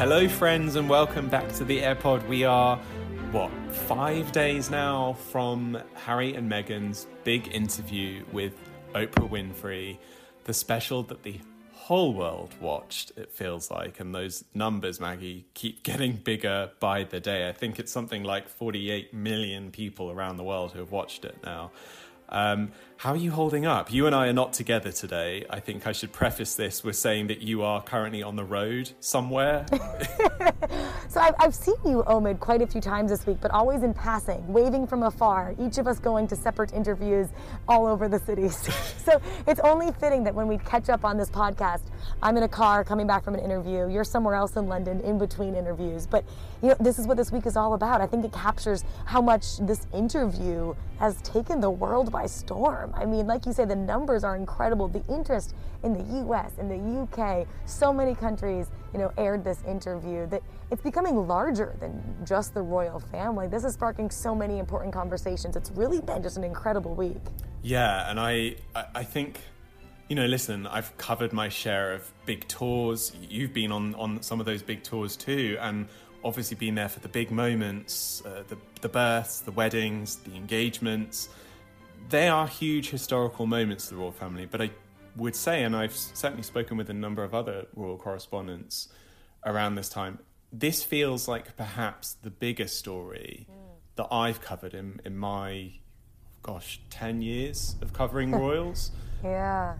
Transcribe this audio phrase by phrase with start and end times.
[0.00, 2.26] Hello, friends, and welcome back to the HeirPod.
[2.26, 2.78] We are,
[3.32, 8.54] what, five days now from Harry and Meghan's big interview with
[8.94, 9.98] Oprah Winfrey,
[10.44, 11.38] the special that the
[11.74, 14.00] whole world watched, it feels like.
[14.00, 17.46] And those numbers, Maggie, keep getting bigger by the day.
[17.50, 21.36] I think it's something like 48 million people around the world who have watched it
[21.44, 21.72] now.
[22.30, 23.90] Um, how are you holding up?
[23.90, 25.46] You and I are not together today.
[25.48, 28.90] I think I should preface this with saying that you are currently on the road
[29.00, 29.64] somewhere.
[31.08, 33.94] so I've, I've seen you, Omid, quite a few times this week, but always in
[33.94, 37.28] passing, waving from afar, each of us going to separate interviews
[37.68, 38.56] all over the cities.
[39.04, 41.84] so it's only fitting that when we catch up on this podcast,
[42.22, 45.18] I'm in a car coming back from an interview, you're somewhere else in London in
[45.18, 46.06] between interviews.
[46.06, 46.24] But
[46.62, 48.02] you know, this is what this week is all about.
[48.02, 52.89] I think it captures how much this interview has taken the world by storm.
[52.94, 54.88] I mean, like you say, the numbers are incredible.
[54.88, 59.62] The interest in the US, in the UK, so many countries, you know, aired this
[59.66, 63.48] interview that it's becoming larger than just the royal family.
[63.48, 65.56] This is sparking so many important conversations.
[65.56, 67.20] It's really been just an incredible week.
[67.62, 69.40] Yeah, and I I think
[70.08, 73.12] you know, listen, I've covered my share of big tours.
[73.28, 75.86] You've been on, on some of those big tours too, and
[76.24, 81.28] obviously been there for the big moments, uh, the, the births, the weddings, the engagements.
[82.10, 84.70] They are huge historical moments to the royal family, but I
[85.14, 88.88] would say, and I've certainly spoken with a number of other royal correspondents
[89.46, 90.18] around this time,
[90.52, 93.54] this feels like perhaps the biggest story mm.
[93.94, 95.74] that I've covered in, in my,
[96.42, 98.90] gosh, 10 years of covering royals.
[99.22, 99.76] yeah.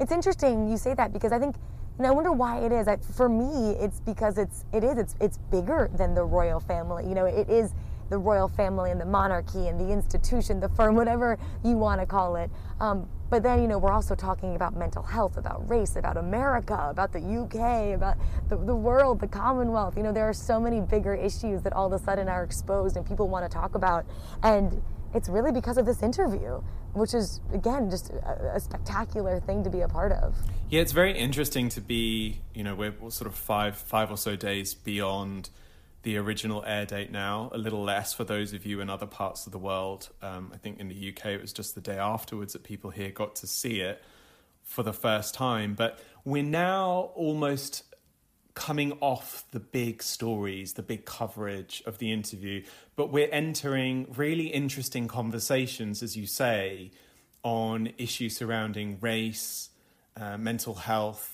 [0.00, 1.54] It's interesting you say that because I think
[1.96, 2.88] and I wonder why it is.
[2.88, 7.06] I, for me, it's because it's it is it's it's bigger than the royal family.
[7.06, 7.72] You know, it is
[8.10, 12.06] the royal family and the monarchy and the institution, the firm, whatever you want to
[12.06, 12.50] call it.
[12.80, 16.86] Um, but then, you know, we're also talking about mental health, about race, about America,
[16.90, 18.16] about the UK, about
[18.48, 19.96] the, the world, the Commonwealth.
[19.96, 22.96] You know, there are so many bigger issues that all of a sudden are exposed
[22.96, 24.04] and people want to talk about.
[24.42, 24.82] And
[25.14, 26.62] it's really because of this interview,
[26.92, 30.36] which is, again, just a, a, spectacular thing to be a part of.
[30.68, 34.36] Yeah, it's very interesting to be, you know, we're sort of five, five or so
[34.36, 35.50] days beyond
[36.04, 39.46] the original air date now, a little less for those of you in other parts
[39.46, 40.10] of the world.
[40.22, 43.10] Um, I think in the UK it was just the day afterwards that people here
[43.10, 44.02] got to see it
[44.62, 45.74] for the first time.
[45.74, 47.82] But we're now almost
[48.54, 52.62] coming off the big stories, the big coverage of the interview,
[52.96, 56.90] but we're entering really interesting conversations, as you say,
[57.42, 59.70] on issues surrounding race,
[60.16, 61.33] uh, mental health,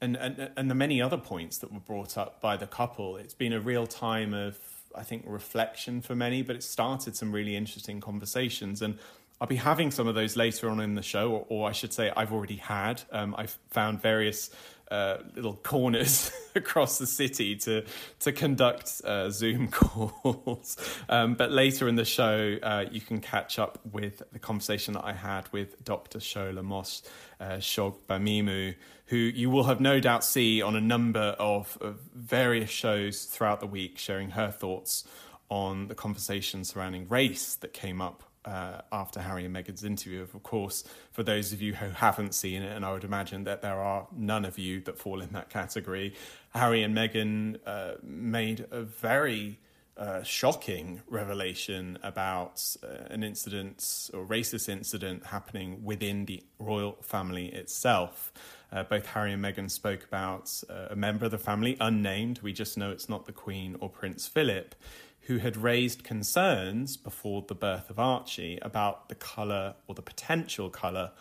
[0.00, 3.16] and, and, and the many other points that were brought up by the couple.
[3.16, 4.58] It's been a real time of,
[4.94, 8.82] I think, reflection for many, but it started some really interesting conversations.
[8.82, 8.98] And
[9.40, 11.92] I'll be having some of those later on in the show, or, or I should
[11.92, 13.02] say, I've already had.
[13.10, 14.50] Um, I've found various
[14.90, 17.84] uh, little corners across the city to
[18.18, 20.76] to conduct uh, Zoom calls.
[21.08, 25.04] Um, but later in the show, uh, you can catch up with the conversation that
[25.04, 26.18] I had with Dr.
[26.18, 27.02] Shola Mos
[27.40, 28.74] uh, Shogbamimu,
[29.10, 33.58] who you will have no doubt see on a number of, of various shows throughout
[33.58, 35.04] the week, sharing her thoughts
[35.48, 40.22] on the conversation surrounding race that came up uh, after Harry and Meghan's interview.
[40.22, 43.62] Of course, for those of you who haven't seen it, and I would imagine that
[43.62, 46.14] there are none of you that fall in that category,
[46.50, 49.58] Harry and Meghan uh, made a very
[49.96, 57.46] uh, shocking revelation about uh, an incident or racist incident happening within the royal family
[57.46, 58.32] itself.
[58.72, 62.40] Uh, both Harry and Meghan spoke about uh, a member of the family, unnamed.
[62.42, 64.74] We just know it's not the Queen or Prince Philip
[65.22, 70.70] who had raised concerns before the birth of Archie about the colour or the potential
[70.70, 71.12] colour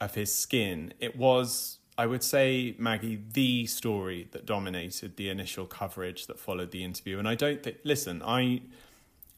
[0.00, 0.92] of his skin.
[0.98, 6.70] It was, I would say, Maggie, the story that dominated the initial coverage that followed
[6.72, 7.18] the interview.
[7.18, 8.62] And I don't think, listen, I,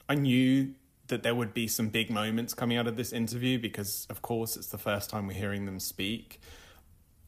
[0.09, 0.73] I knew
[1.09, 4.57] that there would be some big moments coming out of this interview because, of course,
[4.57, 6.41] it's the first time we're hearing them speak.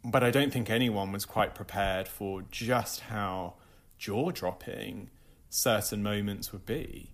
[0.04, 3.54] But I don't think anyone was quite prepared for just how
[3.98, 5.10] jaw dropping
[5.50, 7.10] certain moments would be.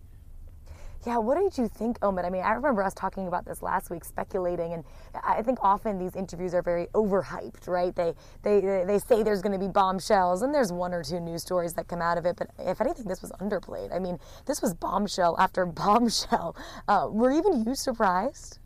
[1.06, 2.24] Yeah, what did you think, Omid?
[2.24, 4.84] I mean, I remember us talking about this last week, speculating, and
[5.22, 7.94] I think often these interviews are very overhyped, right?
[7.94, 11.42] They they they say there's going to be bombshells, and there's one or two news
[11.42, 13.94] stories that come out of it, but if anything, this was underplayed.
[13.94, 16.56] I mean, this was bombshell after bombshell.
[16.88, 18.60] Uh, were even you surprised?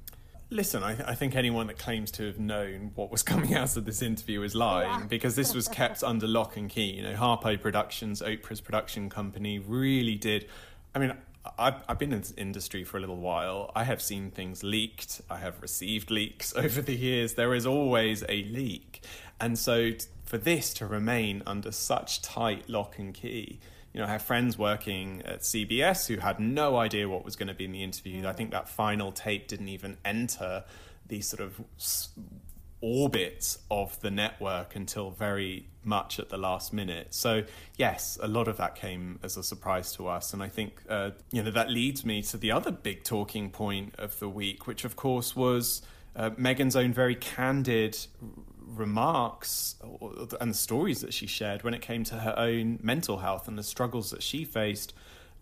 [0.50, 3.84] Listen, I, I, think anyone that claims to have known what was coming out of
[3.84, 5.06] this interview is lying yeah.
[5.06, 6.94] because this was kept under lock and key.
[6.94, 10.48] You know, Harpo Productions, Oprah's production company, really did.
[10.94, 11.12] I mean,
[11.58, 13.70] I've, I've been in this industry for a little while.
[13.74, 15.20] I have seen things leaked.
[15.30, 17.34] I have received leaks over the years.
[17.34, 19.04] There is always a leak.
[19.40, 19.92] And so
[20.24, 23.60] for this to remain under such tight lock and key.
[23.98, 27.48] You know, I have friends working at CBS who had no idea what was going
[27.48, 28.28] to be in the interview.
[28.28, 30.62] I think that final tape didn't even enter
[31.08, 31.60] the sort of
[32.80, 37.08] orbit of the network until very much at the last minute.
[37.12, 37.42] So
[37.76, 41.10] yes, a lot of that came as a surprise to us, and I think uh,
[41.32, 44.84] you know that leads me to the other big talking point of the week, which
[44.84, 45.82] of course was
[46.14, 47.98] uh, Meghan's own very candid
[48.68, 49.76] remarks
[50.40, 53.58] and the stories that she shared when it came to her own mental health and
[53.58, 54.92] the struggles that she faced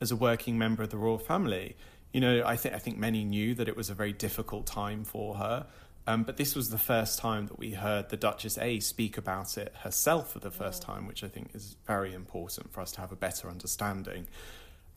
[0.00, 1.76] as a working member of the royal family.
[2.12, 5.04] You know, I think I think many knew that it was a very difficult time
[5.04, 5.66] for her.
[6.08, 9.58] Um, but this was the first time that we heard the Duchess A speak about
[9.58, 13.00] it herself for the first time, which I think is very important for us to
[13.00, 14.28] have a better understanding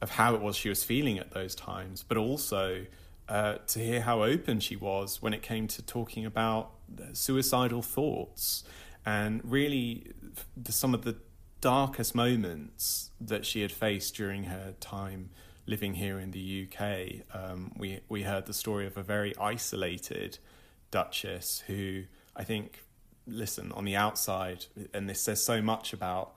[0.02, 2.86] of how it was she was feeling at those times, but also
[3.30, 6.72] uh, to hear how open she was when it came to talking about
[7.14, 8.64] suicidal thoughts
[9.06, 10.12] and really
[10.58, 11.16] the, some of the
[11.62, 15.30] darkest moments that she had faced during her time
[15.68, 17.26] living here in the UK.
[17.36, 20.40] Um, we we heard the story of a very isolated
[20.92, 22.04] Duchess, who
[22.36, 22.84] I think,
[23.28, 26.34] listen, on the outside, and this says so much about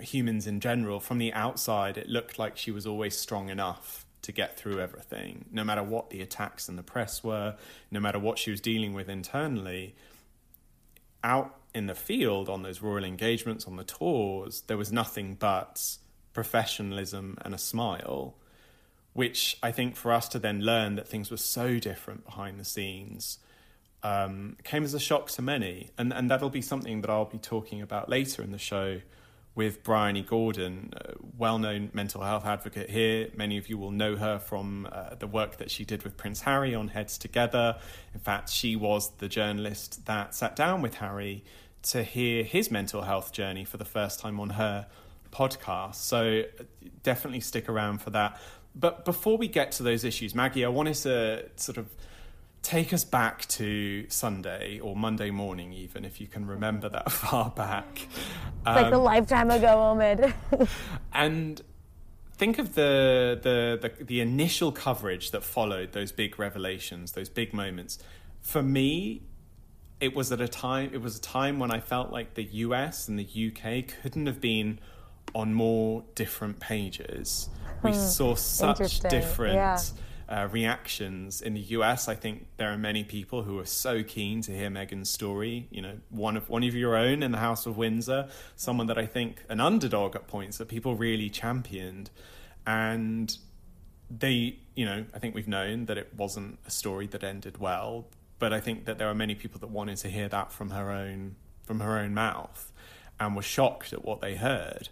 [0.00, 4.32] humans in general, from the outside, it looked like she was always strong enough to
[4.32, 7.54] get through everything, no matter what the attacks and the press were,
[7.92, 9.94] no matter what she was dealing with internally.
[11.22, 15.96] Out in the field, on those royal engagements, on the tours, there was nothing but
[16.32, 18.34] professionalism and a smile,
[19.12, 22.64] which I think for us to then learn that things were so different behind the
[22.64, 23.38] scenes
[24.02, 25.90] um, came as a shock to many.
[25.96, 29.02] And, and that'll be something that I'll be talking about later in the show
[29.56, 30.92] with Bryony Gordon,
[31.36, 33.28] well known mental health advocate here.
[33.34, 36.42] Many of you will know her from uh, the work that she did with Prince
[36.42, 37.78] Harry on Heads Together.
[38.12, 41.42] In fact, she was the journalist that sat down with Harry
[41.84, 44.86] to hear his mental health journey for the first time on her
[45.32, 45.94] podcast.
[45.96, 46.42] So
[47.02, 48.38] definitely stick around for that.
[48.74, 51.88] But before we get to those issues, Maggie, I wanted to sort of
[52.62, 57.50] take us back to Sunday or Monday morning, even if you can remember that far
[57.50, 57.86] back.
[58.00, 60.34] It's um, like a lifetime ago, Omid.
[61.12, 61.62] and
[62.36, 67.54] think of the, the, the the initial coverage that followed those big revelations, those big
[67.54, 67.98] moments.
[68.40, 69.22] For me,
[70.00, 70.90] it was at a time.
[70.92, 74.40] It was a time when I felt like the US and the UK couldn't have
[74.40, 74.80] been
[75.34, 77.48] on more different pages.
[77.82, 77.96] We hmm.
[77.96, 79.54] saw such different.
[79.54, 79.78] Yeah
[80.28, 82.08] uh, reactions in the US.
[82.08, 85.68] I think there are many people who are so keen to hear Meghan's story.
[85.70, 88.98] You know, one of one of your own in the House of Windsor, someone that
[88.98, 92.10] I think an underdog at points that people really championed,
[92.66, 93.36] and
[94.10, 98.06] they, you know, I think we've known that it wasn't a story that ended well,
[98.38, 100.90] but I think that there are many people that wanted to hear that from her
[100.90, 102.72] own from her own mouth,
[103.20, 104.88] and were shocked at what they heard.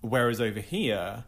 [0.00, 1.24] Whereas over here,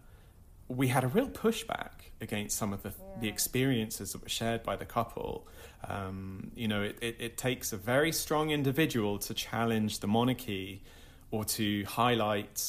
[0.68, 1.90] we had a real pushback
[2.20, 3.20] against some of the, yeah.
[3.20, 5.46] the experiences that were shared by the couple.
[5.86, 10.82] Um, you know, it, it, it, takes a very strong individual to challenge the monarchy
[11.30, 12.62] or to highlight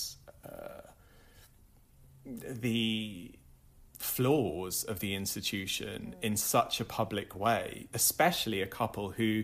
[0.43, 0.81] uh,
[2.25, 3.31] the
[3.97, 9.43] flaws of the institution in such a public way, especially a couple who.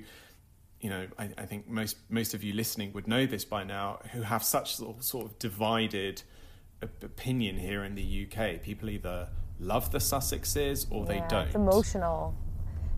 [0.81, 3.99] You know, I, I think most most of you listening would know this by now.
[4.13, 6.23] Who have such sort of divided
[6.81, 8.61] opinion here in the UK.
[8.61, 11.47] People either love the Sussexes or yeah, they don't.
[11.47, 12.35] It's emotional.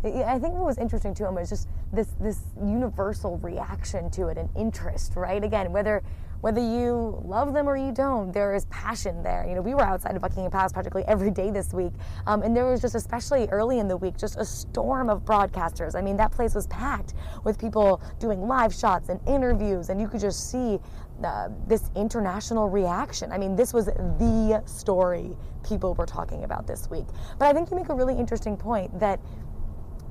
[0.03, 4.37] I think what was interesting too, Emma, is just this this universal reaction to it
[4.37, 5.41] and interest, right?
[5.41, 6.03] Again, whether
[6.43, 9.45] whether you love them or you don't, there is passion there.
[9.47, 11.93] You know, we were outside of Buckingham Palace practically every day this week,
[12.27, 15.95] um, and there was just, especially early in the week, just a storm of broadcasters.
[15.95, 17.13] I mean, that place was packed
[17.45, 20.81] with people doing live shots and interviews, and you could just see
[21.23, 23.31] uh, this international reaction.
[23.31, 27.05] I mean, this was the story people were talking about this week.
[27.39, 29.19] But I think you make a really interesting point that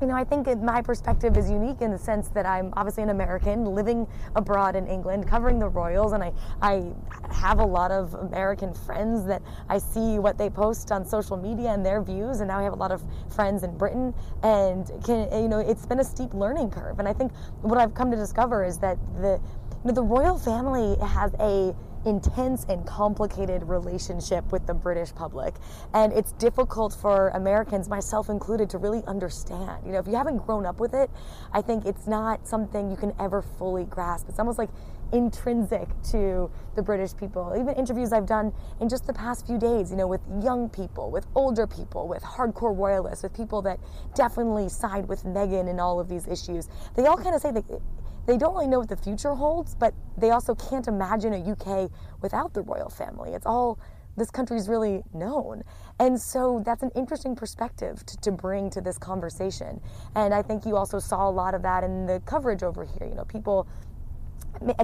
[0.03, 3.11] you know, I think my perspective is unique in the sense that I'm obviously an
[3.11, 6.93] American living abroad in England, covering the Royals, and I, I
[7.33, 11.69] have a lot of American friends that I see what they post on social media
[11.69, 13.01] and their views, and now I have a lot of
[13.33, 16.99] friends in Britain, and can, you know, it's been a steep learning curve.
[16.99, 19.41] And I think what I've come to discover is that the,
[19.89, 21.75] know, the royal family has a
[22.05, 25.55] intense and complicated relationship with the British public.
[25.95, 29.87] And it's difficult for Americans, myself included, to really understand.
[29.87, 31.11] You know, if you haven't grown up with it,
[31.53, 34.29] I think it's not something you can ever fully grasp.
[34.29, 34.71] It's almost like
[35.13, 37.55] intrinsic to the British people.
[37.59, 41.11] Even interviews I've done in just the past few days, you know, with young people,
[41.11, 43.79] with older people, with hardcore royalists, with people that
[44.15, 47.65] definitely side with Meghan in all of these issues, they all kind of say that
[48.27, 51.91] they don't really know what the future holds, but they also can't imagine a UK
[52.21, 53.33] without the royal family.
[53.33, 53.79] It's all
[54.17, 55.63] this country's really known.
[55.99, 59.81] And so that's an interesting perspective to, to, bring to this conversation.
[60.15, 63.09] And I think you also saw a lot of that in the coverage over here.
[63.09, 63.67] You know, people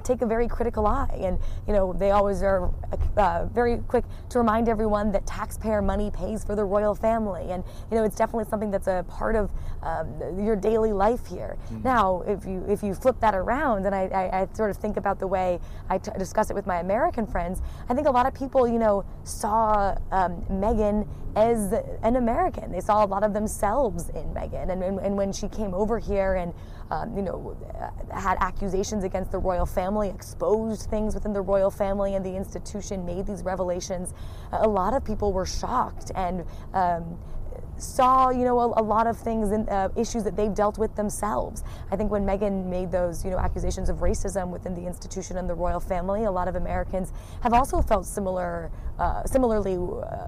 [0.02, 1.18] take a very critical eye.
[1.20, 2.70] And, you know, they always are
[3.16, 7.50] uh, very quick to remind everyone that taxpayer money pays for the royal family.
[7.50, 9.50] And, you know, it's definitely something that's a part of
[9.82, 11.56] um, your daily life here.
[11.66, 11.82] Mm-hmm.
[11.82, 14.96] Now, if you if you flip that around, and I, I, I sort of think
[14.96, 18.26] about the way I t- discuss it with my American friends, I think a lot
[18.26, 21.06] of people, you know, saw um, Meghan
[21.36, 21.72] as
[22.02, 22.72] an American.
[22.72, 24.70] They saw a lot of themselves in Meghan.
[24.70, 26.52] And, and, and when she came over here and
[26.90, 27.56] um, you know,
[28.12, 33.04] had accusations against the royal family, exposed things within the royal family and the institution,
[33.04, 34.14] made these revelations.
[34.52, 37.18] A lot of people were shocked and um,
[37.78, 40.94] saw, you know, a, a, lot of things and uh, issues that they've dealt with
[40.96, 41.62] themselves.
[41.90, 45.48] I think when Meghan made those, you know, accusations of racism within the institution and
[45.48, 49.76] the royal family, a lot of Americans have also felt similar, uh, similarly.
[49.76, 50.26] Uh,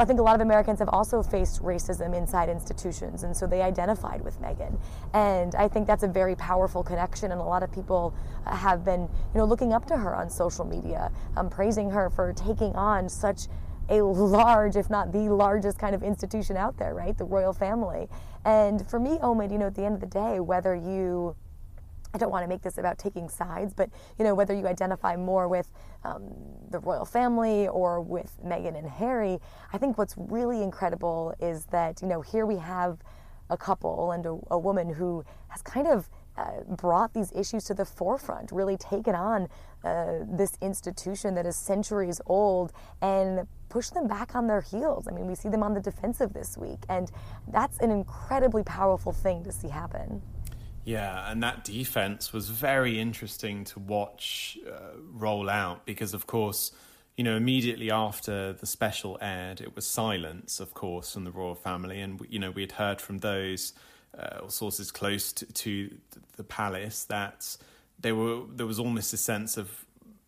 [0.00, 3.62] I think a lot of Americans have also faced racism inside institutions, and so they
[3.62, 4.78] identified with Meghan.
[5.12, 8.14] And I think that's a very powerful connection, and a lot of people
[8.46, 12.32] have been, you know, looking up to her on social media, um, praising her for
[12.32, 13.48] taking on such
[13.88, 17.16] a large, if not the largest kind of institution out there, right?
[17.18, 18.08] The royal family.
[18.44, 21.36] And for me, Omid, you know, at the end of the day, whether you
[22.14, 25.16] I don't want to make this about taking sides, but you know whether you identify
[25.16, 25.68] more with
[26.04, 26.32] um,
[26.70, 29.40] the royal family or with Meghan and Harry,
[29.72, 33.00] I think what's really incredible is that you know here we have
[33.50, 37.74] a couple and a, a woman who has kind of uh, brought these issues to
[37.74, 39.48] the forefront, really taken on
[39.84, 45.06] uh, this institution that is centuries old and pushed them back on their heels.
[45.08, 47.10] I mean, we see them on the defensive this week, and
[47.48, 50.22] that's an incredibly powerful thing to see happen.
[50.84, 56.72] Yeah, and that defense was very interesting to watch uh, roll out because, of course,
[57.16, 61.54] you know, immediately after the special aired, it was silence, of course, from the royal
[61.54, 63.72] family, and you know, we had heard from those
[64.18, 65.96] uh, sources close to, to
[66.36, 67.56] the palace that
[67.98, 69.86] they were there was almost a sense of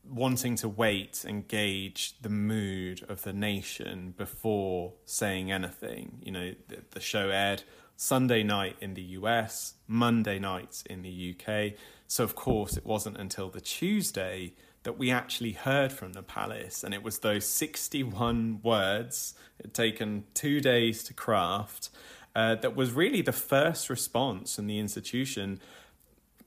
[0.08, 6.18] wanting to wait and gauge the mood of the nation before saying anything.
[6.22, 7.64] You know, the, the show aired
[7.96, 11.72] Sunday night in the US, Monday nights in the UK.
[12.06, 16.84] So, of course, it wasn't until the Tuesday that we actually heard from the palace,
[16.84, 21.90] and it was those 61 words, it had taken two days to craft,
[22.36, 25.58] uh, that was really the first response from the institution.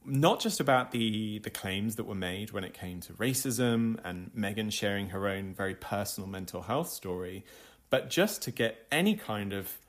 [0.06, 4.32] Not just about the, the claims that were made when it came to racism and
[4.34, 7.44] Meghan sharing her own very personal mental health story,
[7.90, 9.80] but just to get any kind of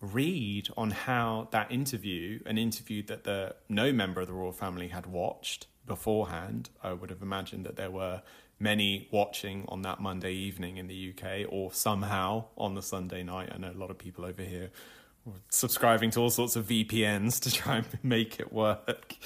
[0.00, 4.88] read on how that interview, an interview that the no member of the royal family
[4.88, 8.22] had watched beforehand, I would have imagined that there were
[8.58, 13.50] many watching on that Monday evening in the UK or somehow on the Sunday night.
[13.54, 14.70] I know a lot of people over here
[15.48, 19.16] subscribing to all sorts of VPNs to try and make it work.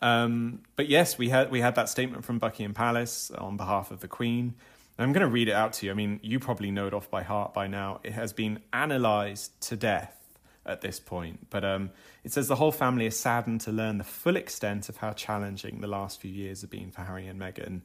[0.00, 4.00] Um, but yes, we had we had that statement from Buckingham Palace on behalf of
[4.00, 4.54] the Queen.
[4.98, 5.92] I'm going to read it out to you.
[5.92, 8.00] I mean, you probably know it off by heart by now.
[8.02, 10.14] It has been analysed to death
[10.66, 11.90] at this point, but um,
[12.24, 15.80] it says the whole family is saddened to learn the full extent of how challenging
[15.80, 17.82] the last few years have been for Harry and Meghan.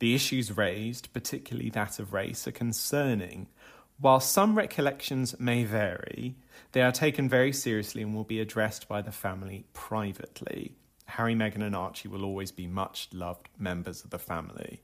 [0.00, 3.46] The issues raised, particularly that of race, are concerning.
[3.98, 6.34] While some recollections may vary,
[6.72, 10.72] they are taken very seriously and will be addressed by the family privately.
[11.06, 14.82] Harry, Meghan, and Archie will always be much loved members of the family.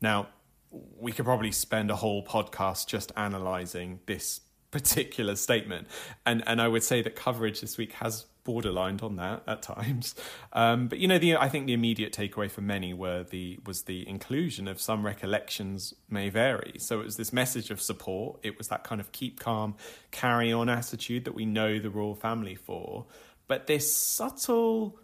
[0.00, 0.28] Now,
[0.70, 5.88] we could probably spend a whole podcast just analyzing this particular statement.
[6.26, 10.14] And and I would say that coverage this week has borderlined on that at times.
[10.52, 13.82] Um, but you know, the I think the immediate takeaway for many were the was
[13.82, 16.74] the inclusion of some recollections may vary.
[16.78, 18.40] So it was this message of support.
[18.42, 19.76] It was that kind of keep calm,
[20.10, 23.06] carry on attitude that we know the royal family for.
[23.46, 24.98] But this subtle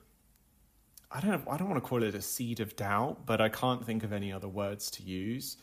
[1.14, 3.86] I don't I don't want to call it a seed of doubt, but I can't
[3.86, 5.56] think of any other words to use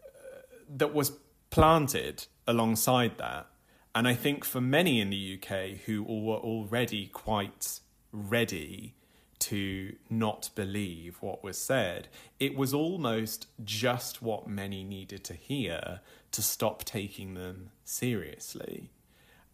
[0.00, 0.38] uh,
[0.76, 1.12] that was
[1.50, 3.48] planted alongside that.
[3.96, 7.80] And I think for many in the UK who were already quite
[8.12, 8.94] ready
[9.40, 12.06] to not believe what was said,
[12.38, 18.90] it was almost just what many needed to hear to stop taking them seriously.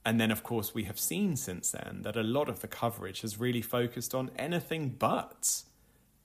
[0.08, 3.20] And then, of course, we have seen since then that a lot of the coverage
[3.20, 5.64] has really focused on anything but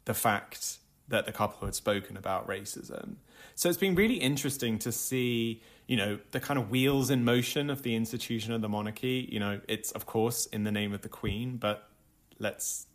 [0.06, 0.78] the fact
[1.10, 3.16] that the couple had spoken about racism.
[3.56, 7.70] So it's been really interesting to see, you know, the kind of wheels in motion
[7.70, 9.28] of the institution of the monarchy.
[9.30, 11.90] You know, it's of course in the name of the Queen, but
[12.40, 12.86] let's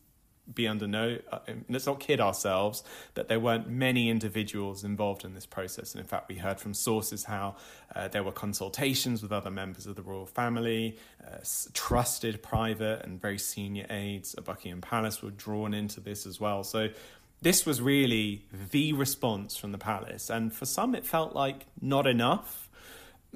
[0.55, 1.39] be under no uh,
[1.69, 2.83] let's not kid ourselves
[3.15, 5.93] that there weren't many individuals involved in this process.
[5.93, 7.57] And in fact we heard from sources how
[7.95, 11.39] uh, there were consultations with other members of the royal family uh,
[11.73, 16.65] trusted private and very senior aides at buckingham palace were drawn into this as well.
[16.65, 16.89] So
[17.41, 20.31] this was really the response from the palace.
[20.31, 22.69] And for some it felt like not enough.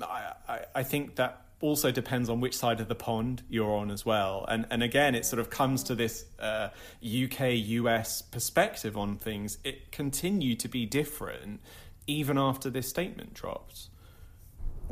[0.01, 3.91] I, I, I think that also depends on which side of the pond you're on
[3.91, 4.45] as well.
[4.49, 6.69] And and again, it sort of comes to this uh,
[7.03, 9.57] UK US perspective on things.
[9.65, 11.61] It continued to be different
[12.07, 13.89] even after this statement dropped.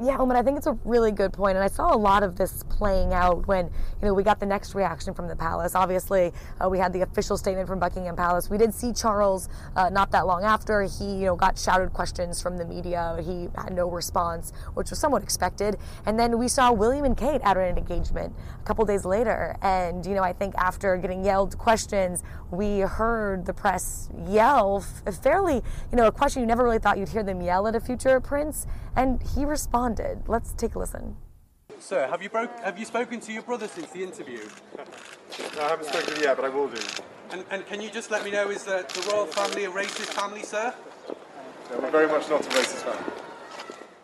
[0.02, 2.36] Yeah, Omid, I think it's a really good point, and I saw a lot of
[2.36, 5.74] this playing out when you know we got the next reaction from the palace.
[5.74, 8.48] Obviously, uh, we had the official statement from Buckingham Palace.
[8.48, 10.84] We did see Charles uh, not that long after.
[10.84, 13.18] He you know got shouted questions from the media.
[13.22, 15.76] He had no response, which was somewhat expected.
[16.06, 20.06] And then we saw William and Kate at an engagement a couple days later, and
[20.06, 24.80] you know I think after getting yelled questions, we heard the press yell
[25.22, 25.56] fairly
[25.90, 28.18] you know a question you never really thought you'd hear them yell at a future
[28.18, 28.66] prince,
[28.96, 30.28] and he responded responded.
[30.28, 31.16] Let's take a listen.
[31.78, 32.50] Sir, have you broke?
[32.60, 34.40] Have you spoken to your brother since the interview?
[35.56, 36.80] no, I haven't spoken to him yet, but I will do.
[37.32, 40.12] And, and can you just let me know, is the, the royal family a racist
[40.12, 40.74] family, sir?
[41.70, 43.12] No, we're very much not a racist family.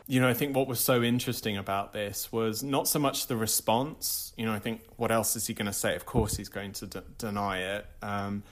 [0.07, 3.37] You know, I think what was so interesting about this was not so much the
[3.37, 4.33] response.
[4.37, 5.97] You know, I think what else is he going to say?
[5.97, 7.87] Of course, he's going to d- deny it.
[8.02, 8.45] Um,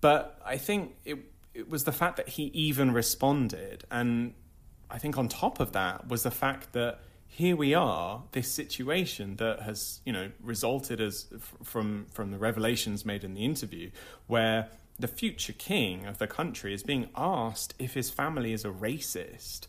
[0.00, 1.18] but I think it
[1.52, 4.34] it was the fact that he even responded and
[4.90, 9.36] I think on top of that was the fact that here we are, this situation
[9.36, 11.26] that has, you know, resulted as
[11.62, 13.90] from from the revelations made in the interview,
[14.26, 18.70] where the future king of the country is being asked if his family is a
[18.70, 19.66] racist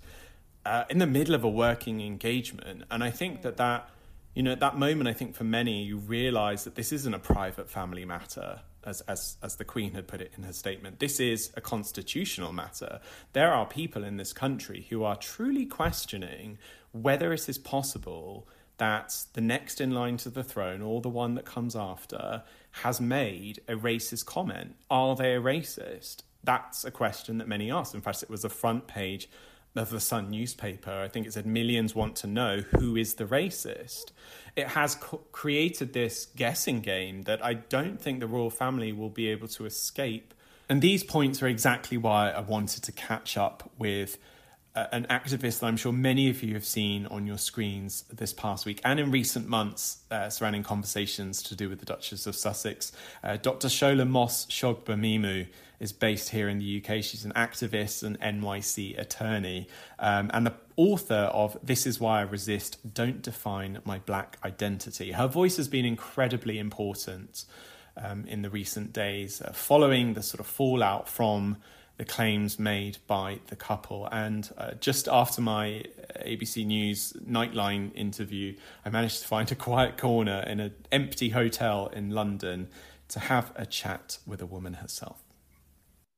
[0.66, 3.90] uh, in the middle of a working engagement, and I think that that,
[4.34, 7.20] you know, at that moment, I think for many you realise that this isn't a
[7.20, 11.20] private family matter as, as, as the Queen had put it in her statement, this
[11.20, 13.00] is a constitutional matter.
[13.34, 16.58] There are people in this country who are truly questioning
[16.94, 18.48] whether it is possible
[18.78, 22.44] that the next in line to the throne or the one that comes after
[22.84, 24.76] has made a racist comment.
[24.90, 26.18] Are they a racist?
[26.44, 27.94] That's a question that many ask.
[27.94, 29.30] In fact, it was a front page
[29.78, 30.92] of the Sun newspaper.
[30.92, 34.12] I think it said millions want to know who is the racist
[34.58, 39.12] it has co- created this guessing game that I don't think the royal family will
[39.12, 40.34] be able to escape.
[40.68, 44.18] And these points are exactly why I wanted to catch up with
[44.92, 48.66] an activist that I'm sure many of you have seen on your screens this past
[48.66, 52.92] week and in recent months uh, surrounding conversations to do with the Duchess of Sussex.
[53.24, 53.68] Uh, Dr.
[53.68, 55.48] Shola Mos-Shogbamimu
[55.80, 57.04] is based here in the UK.
[57.04, 59.68] She's an activist and NYC attorney,
[60.00, 65.12] um, and the author of This Is Why I Resist Don't Define My Black Identity.
[65.12, 67.46] Her voice has been incredibly important
[67.96, 71.58] um, in the recent days, uh, following the sort of fallout from
[71.98, 74.08] the claims made by the couple.
[74.12, 75.84] And uh, just after my
[76.26, 78.56] ABC News Nightline interview,
[78.86, 82.70] I managed to find a quiet corner in an empty hotel in London
[83.10, 85.24] to have a chat with a woman herself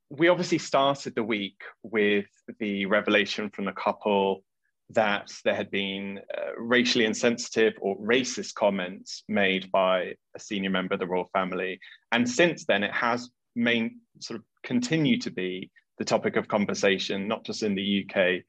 [0.09, 2.25] we obviously started the week with
[2.59, 4.43] the revelation from the couple
[4.91, 10.95] that there had been uh, racially insensitive or racist comments made by a senior member
[10.95, 11.79] of the royal family.
[12.11, 17.27] And since then, it has main, sort of continued to be the topic of conversation,
[17.27, 18.43] not just in the UK,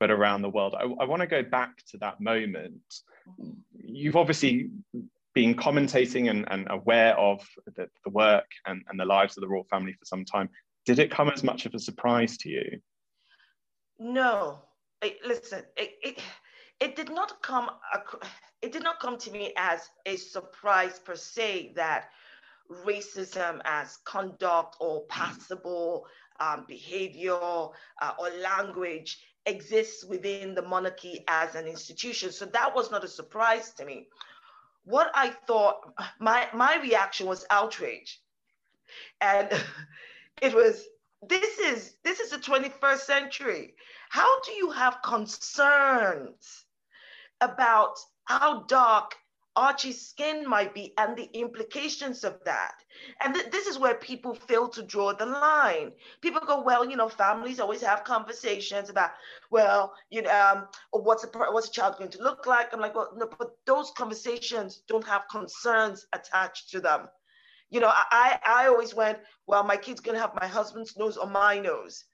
[0.00, 0.74] but around the world.
[0.78, 2.82] I, I want to go back to that moment.
[3.76, 4.70] You've obviously
[5.34, 7.46] been commentating and, and aware of
[7.76, 10.48] the, the work and, and the lives of the royal family for some time.
[10.86, 12.80] Did it come as much of a surprise to you?
[13.98, 14.60] No.
[15.02, 16.18] It, listen, it, it,
[16.80, 17.70] it did not come
[18.62, 22.08] it did not come to me as a surprise per se that
[22.70, 26.06] racism as conduct or passable
[26.40, 32.32] um, behavior uh, or language exists within the monarchy as an institution.
[32.32, 34.08] So that was not a surprise to me.
[34.84, 38.20] What I thought, my my reaction was outrage,
[39.20, 39.48] and
[40.42, 40.86] it was
[41.28, 43.74] this is this is the 21st century
[44.14, 46.66] how do you have concerns
[47.40, 49.16] about how dark
[49.56, 52.74] Archie's skin might be and the implications of that.
[53.20, 55.92] And th- this is where people fail to draw the line.
[56.20, 59.10] People go, well, you know, families always have conversations about,
[59.50, 62.72] well, you know, um, what's a what's a child going to look like?
[62.72, 67.08] I'm like, well, no, but those conversations don't have concerns attached to them
[67.70, 71.26] you know, I, I always went, well, my kid's gonna have my husband's nose or
[71.26, 72.04] my nose.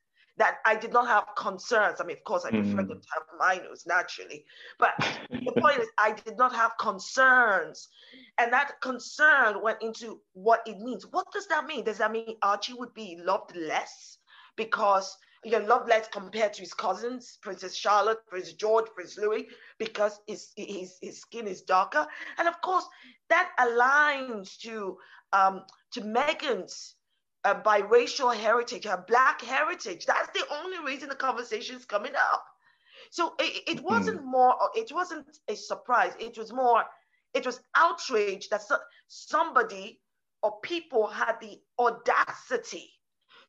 [0.41, 2.01] That I did not have concerns.
[2.01, 2.89] I mean, of course, I prefer mm.
[2.89, 4.47] to have minors naturally,
[4.79, 4.95] but
[5.31, 7.89] the point is, I did not have concerns,
[8.39, 11.07] and that concern went into what it means.
[11.11, 11.85] What does that mean?
[11.85, 14.17] Does that mean Archie would be loved less
[14.57, 19.47] because you know, loved less compared to his cousins, Princess Charlotte, Prince George, Prince Louis,
[19.79, 22.07] because his his, his skin is darker,
[22.39, 22.87] and of course
[23.29, 24.97] that aligns to
[25.35, 26.97] um, to Meghan's
[27.45, 30.07] a biracial heritage, a black heritage.
[30.07, 32.45] That's the only reason the conversation is coming up.
[33.11, 33.87] So it, it hmm.
[33.87, 34.27] wasn't mm.
[34.27, 36.13] more, it wasn't a surprise.
[36.21, 36.85] It was more,
[37.35, 38.63] it was outrage that
[39.09, 40.01] somebody
[40.43, 42.91] or people had the audacity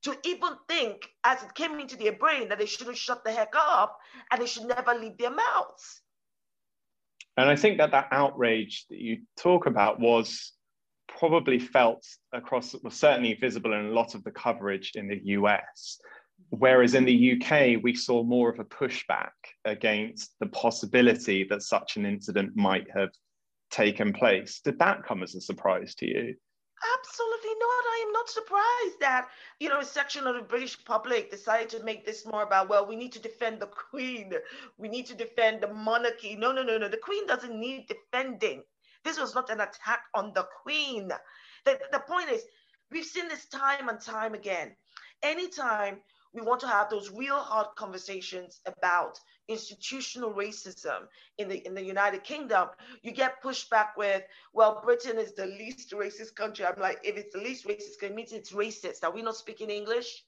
[0.03, 3.53] to even think as it came into their brain that they shouldn't shut the heck
[3.55, 3.99] up
[4.31, 6.01] and they should never leave their mouths.
[7.37, 10.53] And I think that that outrage that you talk about was
[11.21, 12.03] probably felt
[12.33, 15.99] across, was certainly visible in a lot of the coverage in the US.
[16.49, 21.95] Whereas in the UK, we saw more of a pushback against the possibility that such
[21.95, 23.09] an incident might have
[23.69, 24.61] taken place.
[24.65, 26.33] Did that come as a surprise to you?
[26.97, 27.83] Absolutely not.
[27.93, 29.27] I am not surprised that,
[29.59, 32.87] you know, a section of the British public decided to make this more about, well,
[32.87, 34.33] we need to defend the Queen.
[34.79, 36.35] We need to defend the monarchy.
[36.35, 36.87] No, no, no, no.
[36.87, 38.63] The Queen doesn't need defending.
[39.03, 41.11] This was not an attack on the queen.
[41.65, 42.43] The, the point is,
[42.91, 44.75] we've seen this time and time again.
[45.23, 45.97] Anytime
[46.33, 51.83] we want to have those real hard conversations about institutional racism in the in the
[51.83, 52.69] United Kingdom,
[53.03, 56.65] you get pushed back with, well, Britain is the least racist country.
[56.65, 59.03] I'm like, if it's the least racist, it means it's racist.
[59.03, 60.23] Are we not speaking English?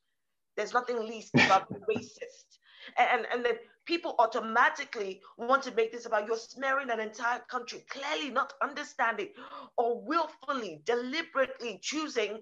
[0.57, 2.57] There's nothing least about racist.
[2.97, 3.55] And, and then
[3.85, 9.29] people automatically want to make this about you're smearing an entire country, clearly not understanding
[9.77, 12.39] or willfully, deliberately choosing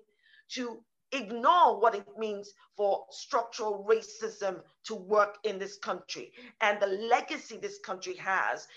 [0.50, 6.88] to ignore what it means for structural racism to work in this country and the
[6.88, 8.68] legacy this country has,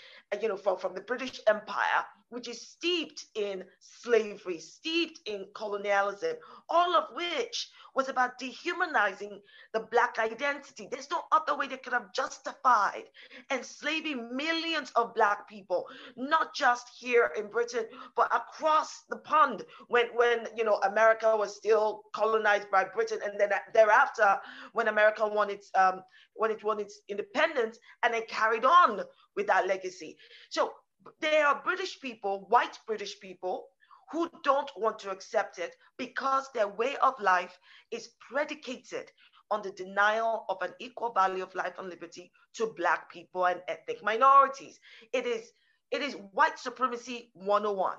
[0.41, 6.35] you know, from, from the British Empire which is steeped in slavery, steeped in colonialism,
[6.69, 9.39] all of which was about dehumanizing
[9.73, 10.87] the Black identity.
[10.91, 13.03] There's no other way they could have justified
[13.51, 15.85] enslaving millions of Black people,
[16.17, 17.85] not just here in Britain,
[18.15, 23.19] but across the pond when, when you know, America was still colonized by Britain.
[23.23, 24.37] And then thereafter,
[24.73, 26.01] when America won its, um,
[26.33, 29.01] when it won its independence, and it carried on
[29.35, 30.17] with that legacy.
[30.49, 30.73] So
[31.21, 33.67] there are British people, white British people,
[34.11, 37.57] who don't want to accept it because their way of life
[37.91, 39.11] is predicated
[39.51, 43.61] on the denial of an equal value of life and liberty to black people and
[43.67, 44.79] ethnic minorities.
[45.13, 45.51] It is
[45.91, 47.97] it is white supremacy 101.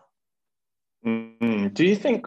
[1.07, 1.69] Mm-hmm.
[1.69, 2.27] Do you think,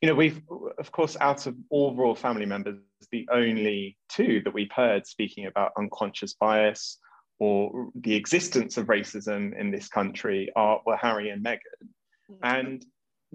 [0.00, 0.42] you know, we've
[0.78, 2.76] of course out of all royal family members,
[3.10, 6.98] the only two that we've heard speaking about unconscious bias
[7.38, 11.88] or the existence of racism in this country are were Harry and Meghan.
[12.30, 12.44] Mm-hmm.
[12.44, 12.86] And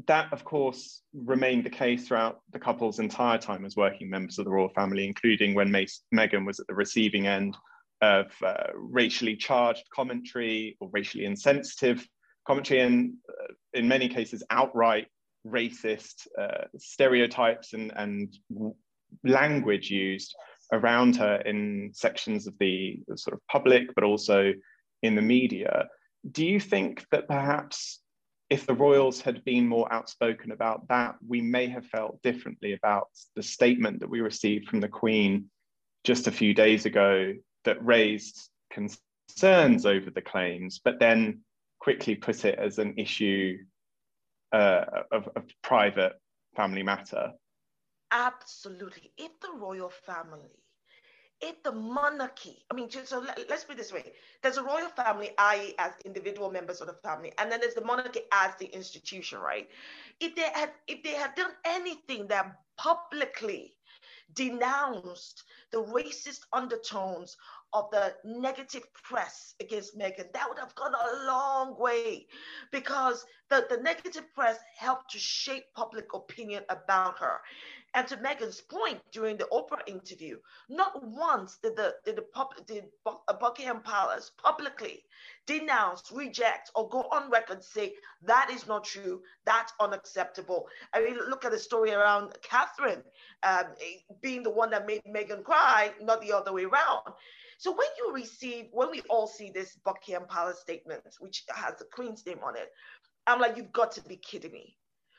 [0.06, 4.46] that, of course, remained the case throughout the couple's entire time as working members of
[4.46, 7.58] the royal family, including when Meghan was at the receiving end
[8.02, 12.08] of uh, racially charged commentary or racially insensitive
[12.46, 15.08] commentary, and uh, in many cases, outright
[15.46, 18.38] racist uh, stereotypes and, and
[19.24, 20.36] language used
[20.72, 24.54] around her in sections of the sort of public, but also
[25.04, 25.88] in the media.
[26.30, 28.02] Do you think that perhaps
[28.50, 33.08] if the royals had been more outspoken about that, we may have felt differently about
[33.36, 35.50] the statement that we received from the Queen
[36.04, 37.34] just a few days ago
[37.66, 41.42] that raised concerns over the claims, but then
[41.80, 43.58] quickly put it as an issue
[44.54, 46.14] uh, of, of private
[46.56, 47.34] family matter?
[48.12, 49.12] Absolutely.
[49.18, 50.52] If the royal family,
[51.42, 54.90] if the monarchy, I mean, so let, us put it this way there's a royal
[54.90, 58.68] family, i.e., as individual members of the family, and then there's the monarchy as the
[58.68, 59.70] institution, right?
[60.20, 63.76] If they had, if they had done anything that publicly
[64.34, 67.38] denounced the racist undertones
[67.74, 72.28] of the negative press against Meghan, that would have gone a long way
[72.72, 77.40] because the, the negative press helped to shape public opinion about her.
[77.94, 80.38] And to Meghan's point during the Oprah interview,
[80.70, 82.86] not once did the did the pub, did
[83.40, 85.04] Buckingham Palace publicly
[85.46, 90.68] denounce, reject, or go on record say that is not true, that's unacceptable.
[90.94, 93.04] I mean, look at the story around Catherine
[93.44, 93.66] um,
[94.22, 97.14] being the one that made Meghan cry, not the other way around.
[97.58, 101.86] So when you receive, when we all see this Buckingham Palace statement, which has the
[101.86, 102.70] Queen's name on it,
[103.26, 104.76] I'm like, you've got to be kidding me.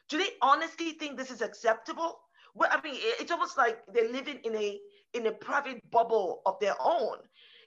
[0.09, 2.19] Do they honestly think this is acceptable?
[2.55, 4.79] Well, I mean, it's almost like they're living in a
[5.15, 7.19] in a private bubble of their own,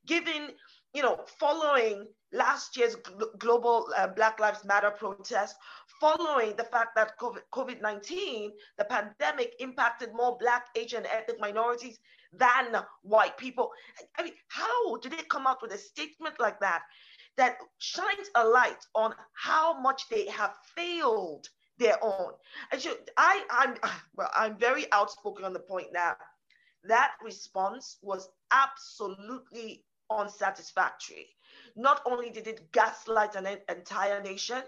[0.06, 0.50] giving
[0.94, 2.96] you know, following last year's
[3.38, 5.56] global uh, Black Lives Matter protest,
[6.00, 12.00] following the fact that COVID 19, the pandemic impacted more Black, Asian, ethnic minorities
[12.34, 13.72] than white people.
[14.18, 16.82] I mean, how did they come out with a statement like that
[17.38, 22.32] that shines a light on how much they have failed their own?
[22.72, 23.78] And so I, I'm,
[24.16, 26.18] well, I'm very outspoken on the point that
[26.84, 29.84] that response was absolutely
[30.20, 31.28] unsatisfactory.
[31.76, 34.62] Not only did it gaslight an entire nation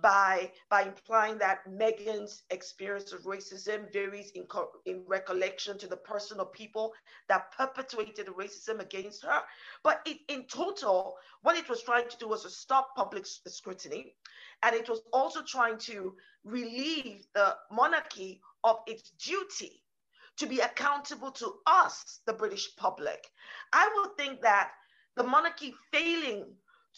[0.00, 4.46] by, by implying that Meghan's experience of racism varies in,
[4.86, 6.92] in recollection to the person or people
[7.28, 9.42] that perpetuated racism against her,
[9.82, 14.14] but it, in total, what it was trying to do was to stop public scrutiny,
[14.62, 19.82] and it was also trying to relieve the monarchy of its duty
[20.36, 23.26] to be accountable to us, the British public.
[23.72, 24.70] I would think that
[25.18, 26.44] the monarchy failing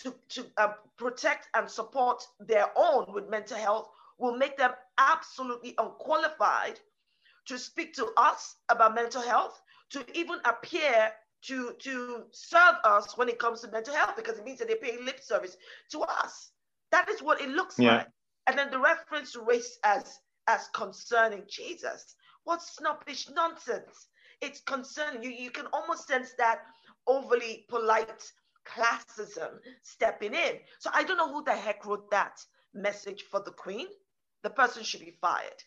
[0.02, 5.74] to, to uh, protect and support their own with mental health will make them absolutely
[5.78, 6.78] unqualified
[7.46, 11.11] to speak to us about mental health, to even appear
[11.42, 14.76] to, to serve us when it comes to mental health, because it means that they're
[14.76, 15.56] paying lip service
[15.90, 16.50] to us.
[16.92, 17.96] That is what it looks yeah.
[17.96, 18.09] like.
[18.46, 22.16] And then the reference to race as as concerning Jesus.
[22.44, 24.09] What snobbish nonsense.
[24.40, 25.22] It's concerning.
[25.22, 26.61] You, you can almost sense that
[27.06, 28.32] overly polite
[28.66, 30.58] classism stepping in.
[30.78, 32.40] So I don't know who the heck wrote that
[32.74, 33.86] message for the Queen.
[34.42, 35.62] The person should be fired.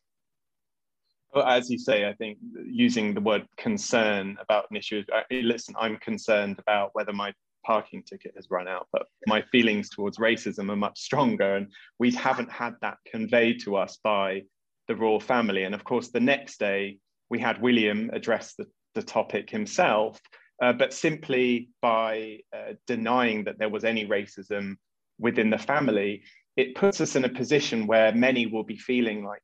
[1.33, 5.73] Well, as you say, I think using the word concern about an issue, uh, listen,
[5.79, 7.33] I'm concerned about whether my
[7.65, 11.55] parking ticket has run out, but my feelings towards racism are much stronger.
[11.55, 14.43] And we haven't had that conveyed to us by
[14.87, 15.63] the royal family.
[15.63, 20.19] And of course, the next day, we had William address the, the topic himself
[20.63, 24.75] uh, but simply by uh, denying that there was any racism
[25.19, 26.23] within the family,
[26.55, 29.41] it puts us in a position where many will be feeling like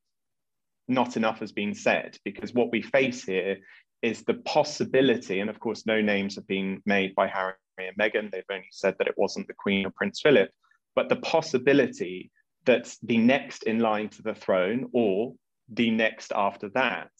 [0.88, 3.58] not enough has been said because what we face here
[4.01, 8.32] is the possibility, and of course, no names have been made by Harry and Meghan.
[8.32, 10.49] They've only said that it wasn't the Queen or Prince Philip,
[10.95, 12.32] but the possibility
[12.65, 15.34] that the next in line to the throne or
[15.67, 17.12] the next after that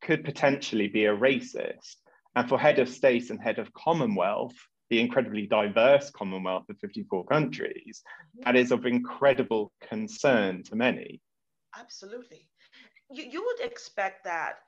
[0.00, 1.96] could potentially be a racist.
[2.38, 4.54] And for head of state and head of Commonwealth,
[4.90, 8.00] the incredibly diverse Commonwealth of 54 countries,
[8.44, 11.20] that is of incredible concern to many.
[11.76, 12.46] Absolutely.
[13.10, 14.60] You, you would expect that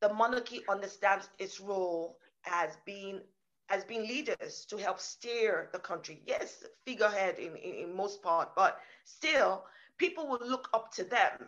[0.00, 3.20] the monarchy understands its role as being
[3.68, 6.22] as being leaders to help steer the country.
[6.26, 9.64] Yes, figurehead in, in, in most part, but still,
[9.96, 11.46] people will look up to them.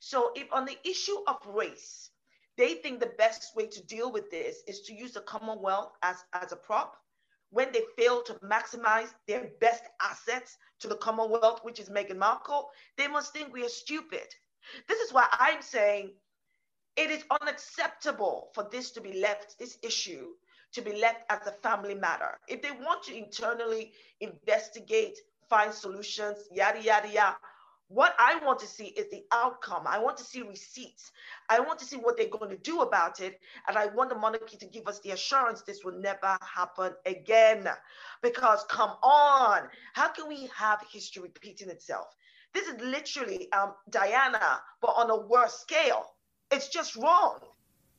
[0.00, 2.10] So if on the issue of race,
[2.58, 6.16] they think the best way to deal with this is to use the Commonwealth as,
[6.34, 6.96] as a prop.
[7.50, 12.68] When they fail to maximize their best assets to the Commonwealth, which is Meghan Markle,
[12.98, 14.26] they must think we are stupid.
[14.88, 16.10] This is why I'm saying
[16.96, 20.26] it is unacceptable for this to be left, this issue
[20.72, 22.38] to be left as a family matter.
[22.48, 25.16] If they want to internally investigate,
[25.48, 27.36] find solutions, yada, yada, yada,
[27.88, 29.84] what I want to see is the outcome.
[29.86, 31.10] I want to see receipts.
[31.48, 33.40] I want to see what they're going to do about it.
[33.66, 37.66] And I want the monarchy to give us the assurance this will never happen again.
[38.22, 39.62] Because come on,
[39.94, 42.14] how can we have history repeating itself?
[42.52, 46.04] This is literally um, Diana, but on a worse scale.
[46.50, 47.40] It's just wrong.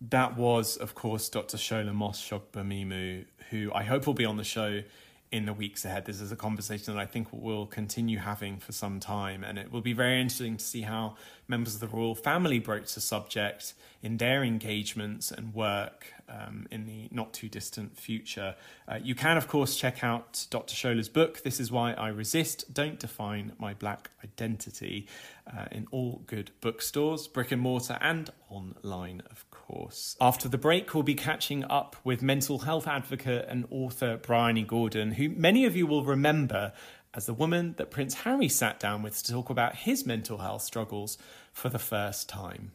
[0.02, 1.58] That was, of course, Dr.
[1.58, 4.82] Shola Mos-Shogbamimu, who I hope will be on the show
[5.31, 6.05] in the weeks ahead.
[6.05, 9.71] This is a conversation that I think we'll continue having for some time, and it
[9.71, 11.15] will be very interesting to see how
[11.47, 16.85] members of the royal family broach the subject in their engagements and work um, in
[16.85, 18.55] the not too distant future.
[18.87, 20.73] Uh, you can, of course, check out Dr.
[20.73, 25.07] Shola's book, This Is Why I Resist Don't Define My Black Identity,
[25.51, 30.15] uh, in all good bookstores, brick and mortar, and online, of course.
[30.19, 35.12] After the break, we'll be catching up with mental health advocate and author Bryony Gordon,
[35.12, 36.73] who many of you will remember
[37.13, 40.63] as the woman that Prince Harry sat down with to talk about his mental health
[40.63, 41.17] struggles
[41.53, 42.71] for the first time.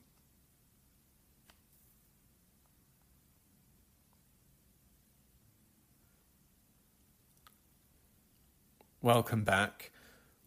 [9.03, 9.91] Welcome back.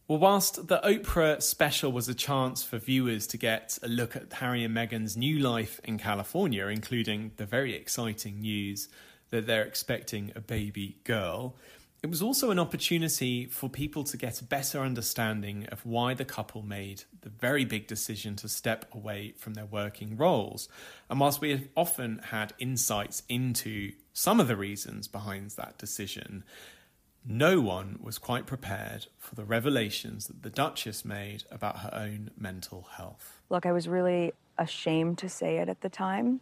[0.07, 4.31] Well, whilst the Oprah special was a chance for viewers to get a look at
[4.31, 8.87] Harry and Meghan's new life in California, including the very exciting news
[9.31, 11.57] that they're expecting a baby girl,
[12.03, 16.25] It was also an opportunity for people to get a better understanding of why the
[16.25, 20.69] couple made the very big decision to step away from their working roles.
[21.09, 26.43] And whilst we have often had insights into some of the reasons behind that decision,
[27.27, 32.31] no one was quite prepared for the revelations that the Duchess made about her own
[32.37, 33.41] mental health.
[33.49, 36.39] Look, I was really ashamed to say it at the time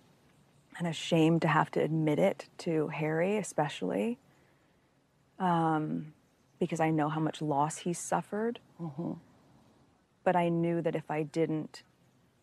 [0.78, 4.20] and ashamed to have to admit it to Harry, especially
[5.40, 6.14] um,
[6.60, 8.60] because I know how much loss he suffered.
[8.82, 9.14] Mm-hmm.
[10.24, 11.84] But I knew that if I didn't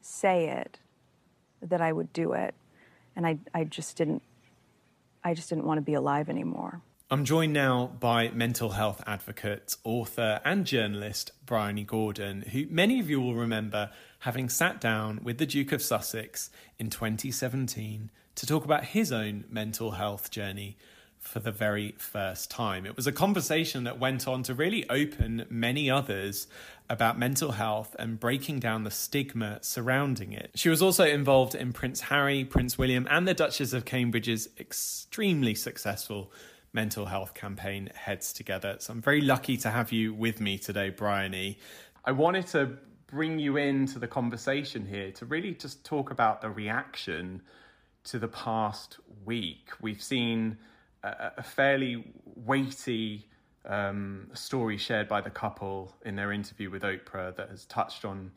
[0.00, 0.78] say it,
[1.60, 2.54] that I would do it,
[3.14, 4.22] and I, I just didn't.
[5.24, 6.80] I just didn't want to be alive anymore.
[7.12, 13.10] I'm joined now by mental health advocate, author, and journalist Bryony Gordon, who many of
[13.10, 16.48] you will remember having sat down with the Duke of Sussex
[16.78, 20.78] in 2017 to talk about his own mental health journey
[21.18, 22.86] for the very first time.
[22.86, 26.46] It was a conversation that went on to really open many others
[26.88, 30.52] about mental health and breaking down the stigma surrounding it.
[30.54, 35.54] She was also involved in Prince Harry, Prince William, and the Duchess of Cambridge's extremely
[35.54, 36.32] successful
[36.72, 38.76] mental health campaign Heads Together.
[38.78, 41.58] So I'm very lucky to have you with me today, Bryony.
[42.04, 46.50] I wanted to bring you into the conversation here to really just talk about the
[46.50, 47.42] reaction
[48.04, 49.68] to the past week.
[49.80, 50.56] We've seen
[51.02, 53.28] a, a fairly weighty
[53.66, 58.32] um, story shared by the couple in their interview with Oprah that has touched on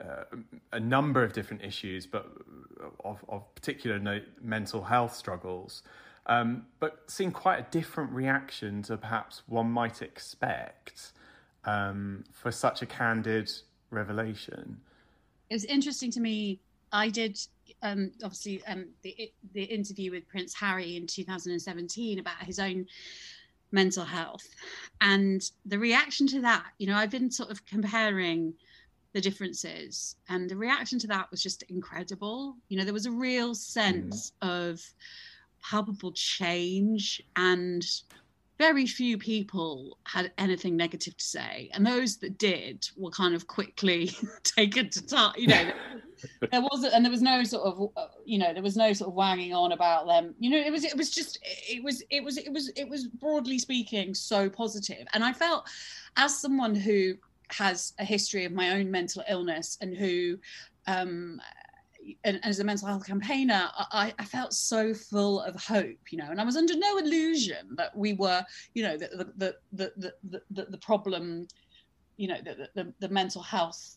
[0.00, 0.24] uh,
[0.72, 2.30] a number of different issues, but
[3.02, 5.82] of, of particular note, mental health struggles.
[6.28, 11.12] Um, but seeing quite a different reaction to perhaps one might expect
[11.64, 13.50] um, for such a candid
[13.90, 14.78] revelation.
[15.50, 16.60] It was interesting to me.
[16.92, 17.38] I did
[17.82, 22.86] um, obviously um, the the interview with Prince Harry in 2017 about his own
[23.70, 24.46] mental health,
[25.00, 26.66] and the reaction to that.
[26.78, 28.54] You know, I've been sort of comparing
[29.14, 32.56] the differences, and the reaction to that was just incredible.
[32.68, 34.48] You know, there was a real sense mm.
[34.48, 34.82] of
[35.62, 37.84] palpable change and
[38.58, 41.70] very few people had anything negative to say.
[41.72, 44.10] And those that did were kind of quickly
[44.42, 45.72] taken to task you know.
[46.50, 49.06] There wasn't and there was no sort of uh, you know there was no sort
[49.06, 50.34] of wagging on about them.
[50.40, 53.06] You know it was it was just it was it was it was it was
[53.06, 55.06] broadly speaking so positive.
[55.14, 55.68] And i felt
[56.16, 57.14] as someone who
[57.50, 60.38] has a history of my own mental illness and who
[60.88, 61.40] um
[62.24, 66.30] and, as a mental health campaigner, I, I, felt so full of hope, you know,
[66.30, 68.44] and I was under no illusion that we were,
[68.74, 71.48] you know, the the the the the, the problem,
[72.16, 73.96] you know, the, the the mental health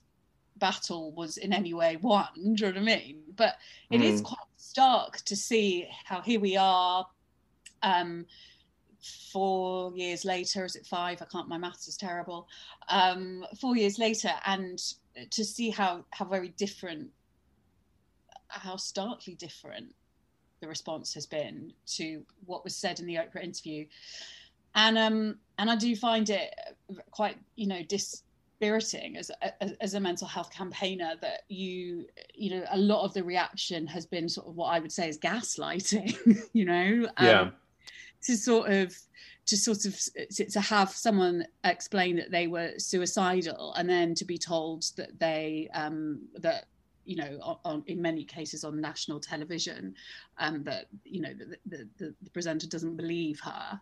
[0.57, 2.27] battle was in any way won.
[2.35, 3.21] Do you know what I mean?
[3.35, 3.55] But
[3.89, 4.03] it mm.
[4.03, 7.05] is quite stark to see how here we are.
[7.83, 8.25] Um,
[9.31, 12.47] four years later is it five i can't my maths is terrible
[12.89, 14.79] um four years later and
[15.29, 17.09] to see how how very different
[18.51, 19.93] how starkly different
[20.61, 23.85] the response has been to what was said in the Oprah interview,
[24.75, 26.53] and um, and I do find it
[27.11, 32.65] quite you know dispiriting as, as as a mental health campaigner that you you know
[32.71, 36.49] a lot of the reaction has been sort of what I would say is gaslighting,
[36.53, 37.49] you know, um, yeah,
[38.23, 38.95] to sort of
[39.47, 39.99] to sort of
[40.51, 45.69] to have someone explain that they were suicidal and then to be told that they
[45.73, 46.65] um, that
[47.05, 49.95] you know, on, on, in many cases on national television,
[50.39, 53.79] um, that you know the, the, the, the presenter doesn't believe her.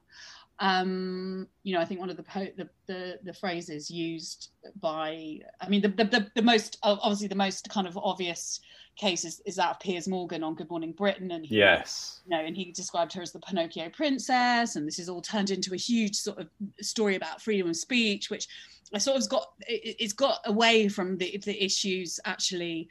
[0.61, 4.49] Um, you know, I think one of the, po- the, the the phrases used
[4.81, 8.59] by, I mean, the, the the most obviously the most kind of obvious
[8.97, 12.31] case is, is that of Piers Morgan on Good Morning Britain, and he, yes, you
[12.35, 15.73] know, and he described her as the Pinocchio princess, and this is all turned into
[15.73, 16.49] a huge sort of
[16.81, 18.47] story about freedom of speech, which
[18.93, 22.89] I sort of got it, it's got away from the the issues actually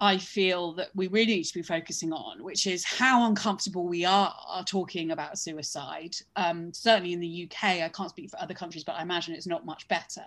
[0.00, 4.04] I feel that we really need to be focusing on, which is how uncomfortable we
[4.04, 4.34] are
[4.66, 6.14] talking about suicide.
[6.36, 9.46] Um, certainly in the UK, I can't speak for other countries, but I imagine it's
[9.46, 10.24] not much better.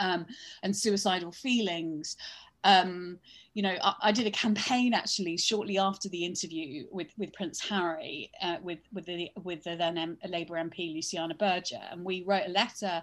[0.00, 0.26] Um,
[0.64, 2.16] and suicidal feelings.
[2.64, 3.18] Um,
[3.54, 7.60] you know, I, I, did a campaign actually shortly after the interview with, with Prince
[7.68, 12.22] Harry, uh, with with the with the then M- Labour MP Luciana Berger, and we
[12.22, 13.02] wrote a letter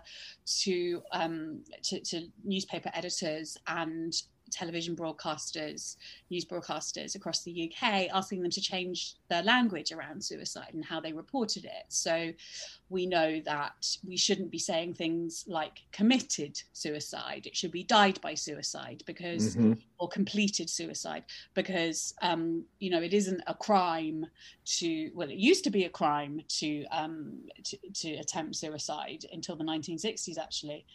[0.62, 4.14] to, um, to to newspaper editors and
[4.52, 5.96] television broadcasters,
[6.30, 11.00] news broadcasters across the UK, asking them to change their language around suicide and how
[11.00, 11.86] they reported it.
[11.90, 12.32] So
[12.90, 17.46] we know that we shouldn't be saying things like committed suicide.
[17.46, 19.74] It should be died by suicide because, mm-hmm.
[20.00, 21.24] or completed suicide,
[21.54, 24.26] because, um, you know, it isn't a crime
[24.66, 29.56] to, well, it used to be a crime to, um, to, to attempt suicide until
[29.56, 30.86] the 1960s, actually.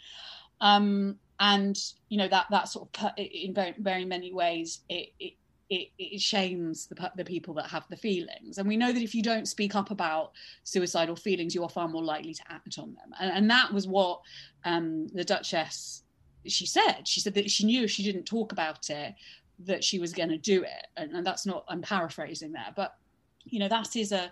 [0.63, 1.77] Um, and
[2.09, 5.35] you know that that sort of in very very many ways it, it
[5.69, 8.59] it, it, shames the, the people that have the feelings.
[8.59, 10.33] And we know that if you don't speak up about
[10.65, 13.15] suicidal feelings, you are far more likely to act on them.
[13.19, 14.21] And, and that was what
[14.67, 16.03] um, the Duchess
[16.47, 17.09] she said.
[17.09, 19.15] She said that she knew if she didn't talk about it,
[19.61, 20.89] that she was going to do it.
[20.99, 22.99] And, and, that's not I'm paraphrasing there, but
[23.45, 24.31] you know that is a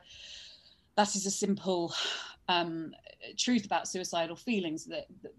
[0.97, 1.95] that is a simple
[2.49, 2.93] um,
[3.39, 5.33] truth about suicidal feelings that, that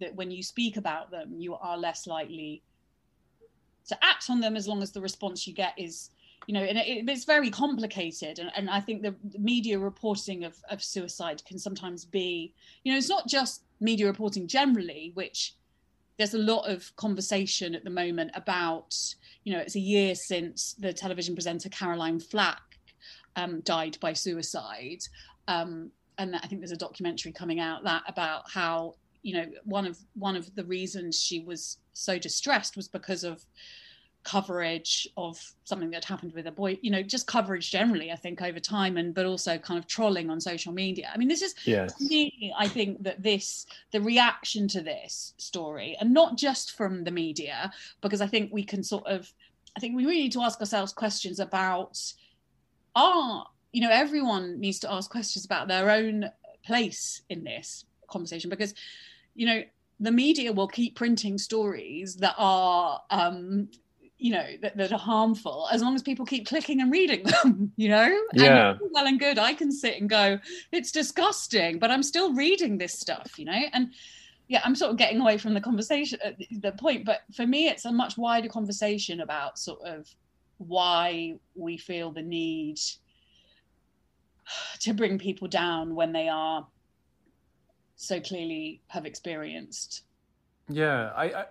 [0.00, 2.62] that when you speak about them, you are less likely
[3.88, 6.10] to act on them as long as the response you get is
[6.46, 8.38] you know and it, it's very complicated.
[8.38, 12.52] And, and i think the, media reporting of, of suicide can sometimes be
[12.84, 15.54] you know it's not just media reporting generally which
[16.16, 18.96] there's a lot of conversation at the moment about
[19.44, 22.60] you know it's a year since the television presenter caroline flack
[23.36, 25.00] um, died by suicide.
[25.46, 29.86] Um, and i think there's a documentary coming out that about how you know one
[29.86, 33.44] of one of the reasons she was so distressed was because of
[34.24, 38.42] coverage of something that happened with a boy you know just coverage generally i think
[38.42, 41.54] over time and but also kind of trolling on social media i mean this is
[41.64, 41.98] yes.
[42.00, 47.10] me i think that this the reaction to this story and not just from the
[47.10, 49.32] media because i think we can sort of
[49.76, 51.98] i think we really need to ask ourselves questions about
[52.96, 56.30] are you know everyone needs to ask questions about their own
[56.64, 58.74] place in this conversation because
[59.34, 59.62] you know
[60.00, 63.68] the media will keep printing stories that are um
[64.18, 67.72] you know that, that are harmful as long as people keep clicking and reading them
[67.76, 68.22] you know?
[68.34, 68.70] Yeah.
[68.70, 70.38] and well and good i can sit and go
[70.72, 73.60] it's disgusting but i'm still reading this stuff you know?
[73.72, 73.94] And
[74.48, 77.68] yeah i'm sort of getting away from the conversation uh, the point but for me
[77.68, 80.08] it's a much wider conversation about sort of
[80.58, 82.78] why we feel the need
[84.80, 86.66] to bring people down when they are
[87.98, 90.02] so clearly have experienced.
[90.68, 91.46] Yeah, I,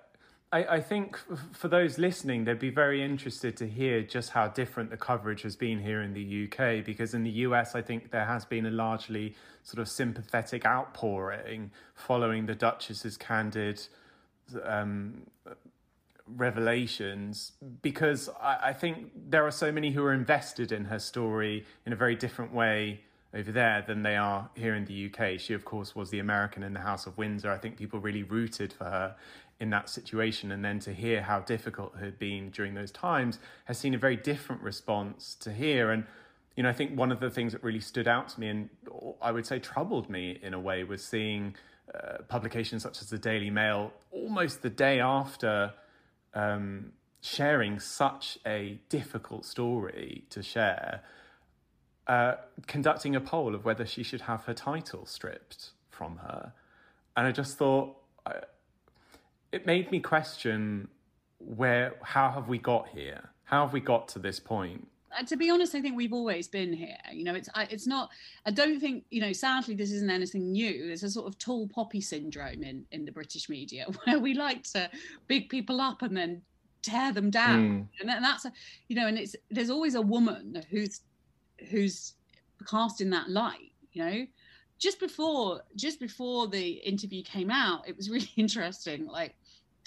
[0.54, 1.20] I, I think
[1.52, 5.58] for those listening, they'd be very interested to hear just how different the coverage has
[5.58, 6.86] been here in the UK.
[6.86, 11.72] Because in the US, I think there has been a largely sort of sympathetic outpouring
[11.95, 13.86] following the Duchess's candid
[14.64, 15.24] um,
[16.34, 21.66] revelations because I, I, think there are so many who are invested in her story
[21.86, 23.02] in a very different way
[23.34, 25.39] over there than they are here in the UK.
[25.39, 27.51] She, of course, was the American in the House of Windsor.
[27.51, 29.15] I think people really rooted for her
[29.59, 30.51] in that situation.
[30.51, 33.97] And then to hear how difficult it had been during those times has seen a
[33.97, 35.91] very different response to here.
[35.91, 36.05] And,
[36.55, 38.69] you know, I think one of the things that really stood out to me and
[39.21, 41.55] I would say troubled me in a way was seeing
[41.93, 45.73] uh, publications such as the Daily Mail almost the day after
[46.34, 51.01] um, sharing such a difficult story to share
[52.08, 52.36] uh,
[52.68, 56.53] conducting a poll of whether she should have her title stripped from her.
[57.16, 58.36] And I just thought I,
[59.51, 60.88] it made me question
[61.39, 63.30] where, how have we got here?
[63.43, 64.88] How have we got to this point?
[65.18, 66.97] Uh, to be honest, I think we've always been here.
[67.12, 68.10] You know, it's it's not.
[68.45, 69.32] I don't think you know.
[69.32, 70.88] Sadly, this isn't anything new.
[70.88, 74.64] There's a sort of tall poppy syndrome in in the British media where we like
[74.74, 74.89] to
[75.28, 76.41] big people up and then
[76.82, 78.01] tear them down, mm.
[78.01, 78.51] and that's a,
[78.89, 80.99] you know, and it's there's always a woman who's
[81.70, 82.14] who's
[82.68, 84.26] cast in that light you know
[84.80, 89.36] just before just before the interview came out it was really interesting like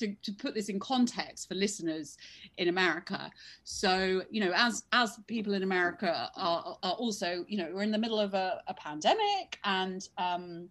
[0.01, 2.17] to, to put this in context for listeners
[2.57, 3.31] in America.
[3.65, 7.91] So, you know, as as people in America are, are also, you know, we're in
[7.91, 10.69] the middle of a, a pandemic and um,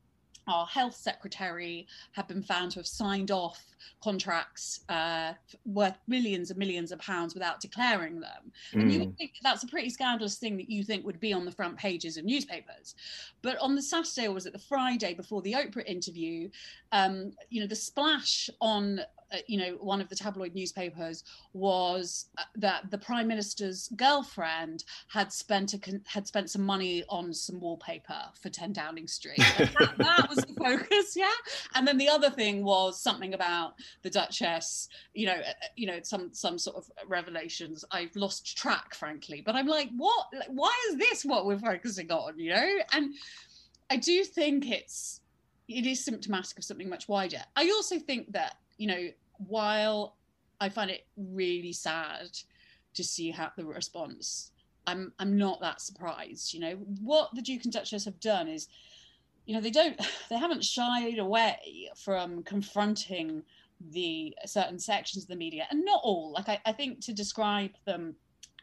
[0.49, 3.63] our health secretary had been found to have signed off
[4.03, 5.33] contracts uh,
[5.65, 8.51] worth millions and millions of pounds without declaring them.
[8.73, 8.81] Mm.
[8.81, 9.17] And you would mm.
[9.17, 12.17] think that's a pretty scandalous thing that you think would be on the front pages
[12.17, 12.95] of newspapers.
[13.41, 16.49] But on the Saturday, or was it the Friday before the Oprah interview,
[16.91, 19.01] um, you know, the splash on
[19.47, 21.23] you know, one of the tabloid newspapers
[21.53, 27.33] was uh, that the prime minister's girlfriend had spent a, had spent some money on
[27.33, 29.37] some wallpaper for 10 Downing Street.
[29.57, 31.31] That, that, was the focus, yeah.
[31.75, 35.99] And then the other thing was something about the Duchess, you know, uh, you know,
[36.03, 37.85] some some sort of revelations.
[37.91, 39.41] I've lost track, frankly.
[39.45, 40.27] But I'm like, what?
[40.47, 42.39] Why is this what we're focusing on?
[42.39, 43.13] You know, and
[43.89, 45.21] I do think it's
[45.67, 47.41] it is symptomatic of something much wider.
[47.55, 50.15] I also think that you know, while
[50.59, 52.29] I find it really sad
[52.95, 54.51] to see how the response.
[54.87, 56.53] I'm I'm not that surprised.
[56.53, 58.67] You know what the Duke and Duchess have done is,
[59.45, 59.99] you know, they don't
[60.29, 63.43] they haven't shied away from confronting
[63.91, 66.33] the certain sections of the media, and not all.
[66.33, 68.15] Like I, I think to describe them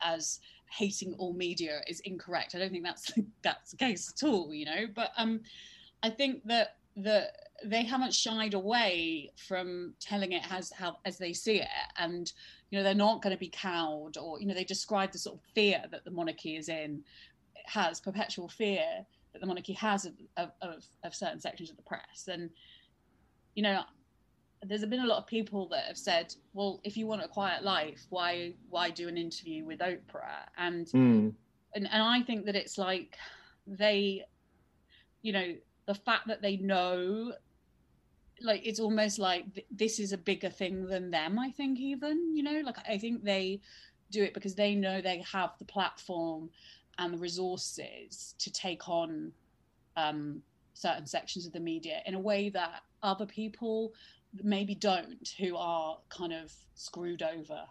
[0.02, 0.40] as
[0.70, 2.54] hating all media is incorrect.
[2.54, 3.12] I don't think that's
[3.42, 4.52] that's the case at all.
[4.52, 5.40] You know, but um,
[6.02, 7.30] I think that the
[7.64, 11.68] they haven't shied away from telling it as how as they see it.
[11.98, 12.32] And
[12.70, 15.36] you know they're not going to be cowed or you know they describe the sort
[15.36, 17.02] of fear that the monarchy is in
[17.64, 18.84] has perpetual fear
[19.32, 22.28] that the monarchy has of, of, of certain sections of the press.
[22.28, 22.50] And
[23.54, 23.82] you know
[24.62, 27.62] there's been a lot of people that have said well if you want a quiet
[27.62, 30.48] life why why do an interview with oprah?
[30.57, 31.32] And mm.
[31.74, 33.16] and, and i think that it's like
[33.66, 34.24] they
[35.22, 35.54] you know
[35.86, 37.32] the fact that they know
[38.41, 42.34] like it's almost like th- this is a bigger thing than them i think even
[42.34, 43.61] you know like i think they
[44.11, 46.49] do it because they know they have the platform
[46.99, 49.32] and the resources to take on
[49.97, 50.41] um,
[50.74, 53.93] certain sections of the media in a way that other people
[54.43, 57.62] maybe don't who are kind of screwed over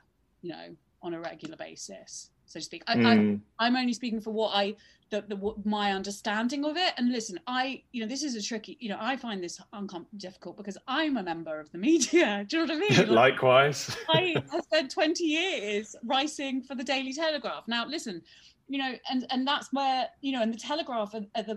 [0.42, 2.84] you know on a regular basis so to speak.
[2.88, 3.40] I, mm.
[3.60, 4.76] Am only speaking for what I,
[5.10, 6.94] the, the, my understanding of it.
[6.98, 10.06] And listen, I, you know, this is a tricky, you know, I find this uncom-
[10.18, 12.46] difficult because I'm a member of the media.
[12.50, 13.08] Do you know what I mean?
[13.10, 13.96] Like, Likewise.
[14.10, 17.68] I have spent 20 years writing for the Daily Telegraph.
[17.68, 18.22] Now, listen,
[18.68, 21.14] you know and and that's where you know and the telegraph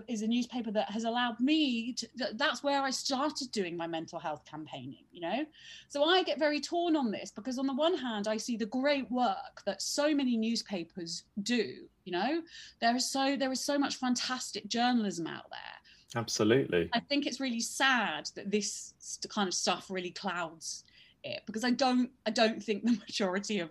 [0.07, 4.19] is a newspaper that has allowed me to that's where i started doing my mental
[4.19, 5.45] health campaigning you know
[5.87, 8.65] so i get very torn on this because on the one hand i see the
[8.65, 12.41] great work that so many newspapers do you know?
[12.81, 16.19] There is so there is so much fantastic journalism out there.
[16.21, 16.89] Absolutely.
[16.93, 18.93] I think it's really sad that this
[19.29, 20.83] kind of stuff really clouds
[21.25, 23.69] it because i don't i don't think the majority of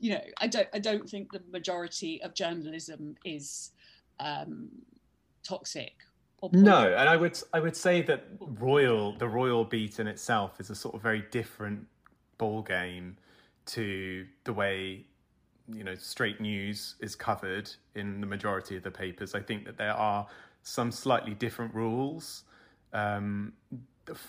[0.00, 3.72] you know, I don't I don't think the majority of journalism is
[4.18, 4.70] um,
[5.44, 5.92] toxic.
[6.52, 10.70] No, and I would I would say that royal the royal beat in itself is
[10.70, 11.86] a sort of very different
[12.38, 13.18] ball game
[13.66, 15.04] to the way
[15.74, 19.34] you know straight news is covered in the majority of the papers.
[19.34, 20.26] I think that there are
[20.62, 22.44] some slightly different rules
[22.92, 23.52] um,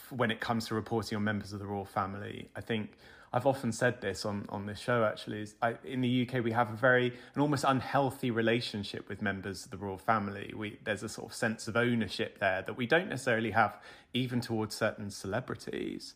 [0.09, 2.49] when it comes to reporting on members of the royal family.
[2.55, 2.91] I think
[3.33, 5.41] I've often said this on, on this show actually.
[5.41, 9.65] Is I, in the UK, we have a very, an almost unhealthy relationship with members
[9.65, 10.53] of the royal family.
[10.55, 13.77] We, there's a sort of sense of ownership there that we don't necessarily have
[14.13, 16.15] even towards certain celebrities.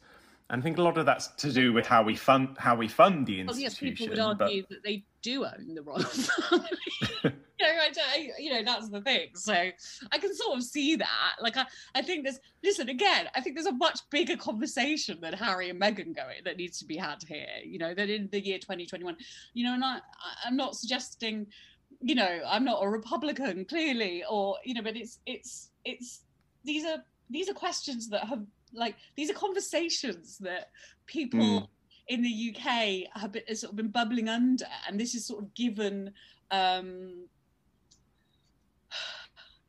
[0.49, 2.87] And I think a lot of that's to do with how we fund how we
[2.87, 3.47] fund the institution.
[3.47, 4.69] Well, yes, people would argue but...
[4.69, 6.69] that they do own the royal family.
[7.59, 7.73] you know,
[8.13, 9.29] I, you know, that's the thing.
[9.33, 11.33] So I can sort of see that.
[11.41, 11.65] Like, I,
[11.95, 15.81] I think there's, listen, again, I think there's a much bigger conversation than Harry and
[15.81, 19.15] Meghan going that needs to be had here, you know, that in the year 2021,
[19.53, 19.99] you know, and I,
[20.45, 21.47] I'm not suggesting,
[22.01, 26.21] you know, I'm not a Republican clearly, or, you know, but it's, it's, it's,
[26.63, 26.97] these are,
[27.29, 28.43] these are questions that have
[28.75, 30.69] like these are conversations that
[31.05, 31.67] people mm.
[32.07, 35.53] in the UK have been, sort of been bubbling under, and this is sort of
[35.53, 36.11] given.
[36.51, 37.27] Um,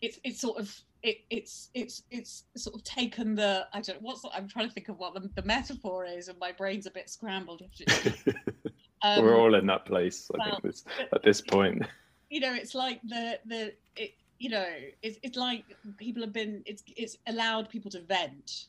[0.02, 4.09] it's it's sort of it, it's it's it's sort of taken the I don't know
[4.09, 6.90] what's I'm trying to think of what the, the metaphor is, and my brain's a
[6.90, 7.62] bit scrambled.
[9.02, 11.82] um, We're all in that place, I well, think, this, at this point.
[12.30, 14.66] You know, it's like the the it, you know,
[15.02, 15.64] it's it's like
[15.96, 18.66] people have been it's it's allowed people to vent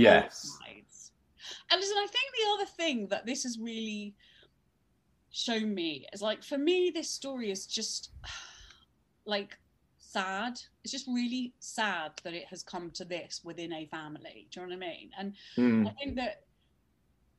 [0.00, 0.58] yes.
[1.70, 4.14] And listen, I think the other thing that this has really
[5.30, 8.10] shown me is like for me, this story is just
[9.26, 9.58] like
[9.98, 10.60] sad.
[10.84, 14.48] It's just really sad that it has come to this within a family.
[14.50, 15.10] Do you know what I mean?
[15.18, 15.88] And mm.
[15.88, 16.42] I think that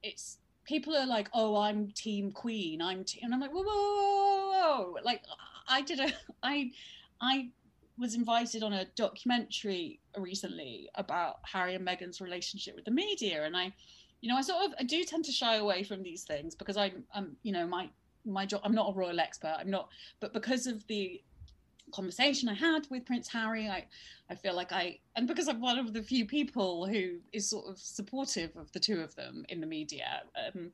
[0.02, 2.82] it's people are like, "Oh, I'm Team Queen.
[2.82, 5.22] I'm," team, and I'm like, "Whoa, whoa, whoa, whoa!" Like
[5.68, 6.12] I did a,
[6.44, 6.72] I,
[7.22, 7.50] I
[7.98, 13.56] was invited on a documentary recently about Harry and Meghan's relationship with the media, and
[13.56, 13.74] I,
[14.22, 16.78] you know, I sort of I do tend to shy away from these things because
[16.78, 17.90] I'm, I'm, you know, my
[18.26, 18.62] my job.
[18.64, 19.56] I'm not a royal expert.
[19.60, 19.90] I'm not,
[20.20, 21.22] but because of the
[21.94, 23.86] conversation I had with Prince Harry, I,
[24.30, 27.68] I feel like I, and because I'm one of the few people who is sort
[27.68, 30.72] of supportive of the two of them in the media, um,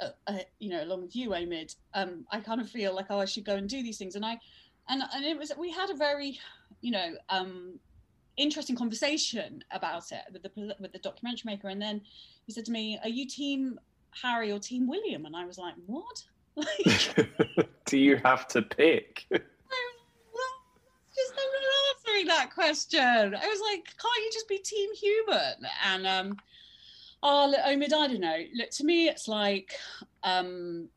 [0.00, 3.18] uh, uh, you know, along with you, Omid, um, I kind of feel like, oh,
[3.18, 4.14] I should go and do these things.
[4.14, 4.38] And I,
[4.88, 6.38] and and it was we had a very
[6.80, 7.78] you know um,
[8.36, 11.68] interesting conversation about it with the with the documentary maker.
[11.68, 12.00] And then
[12.46, 13.80] he said to me are you team
[14.22, 15.26] harry or team william?
[15.26, 16.22] And i was like what?
[16.58, 17.28] Like,
[17.84, 19.26] do you have to pick?
[19.30, 19.42] Just
[21.98, 23.00] answering that question.
[23.00, 25.66] I was like can't you just be team human?
[25.84, 26.38] And um
[27.22, 28.38] Oh, Omid, I don't know.
[28.54, 29.74] Look, to me, it's like,
[30.22, 30.88] um,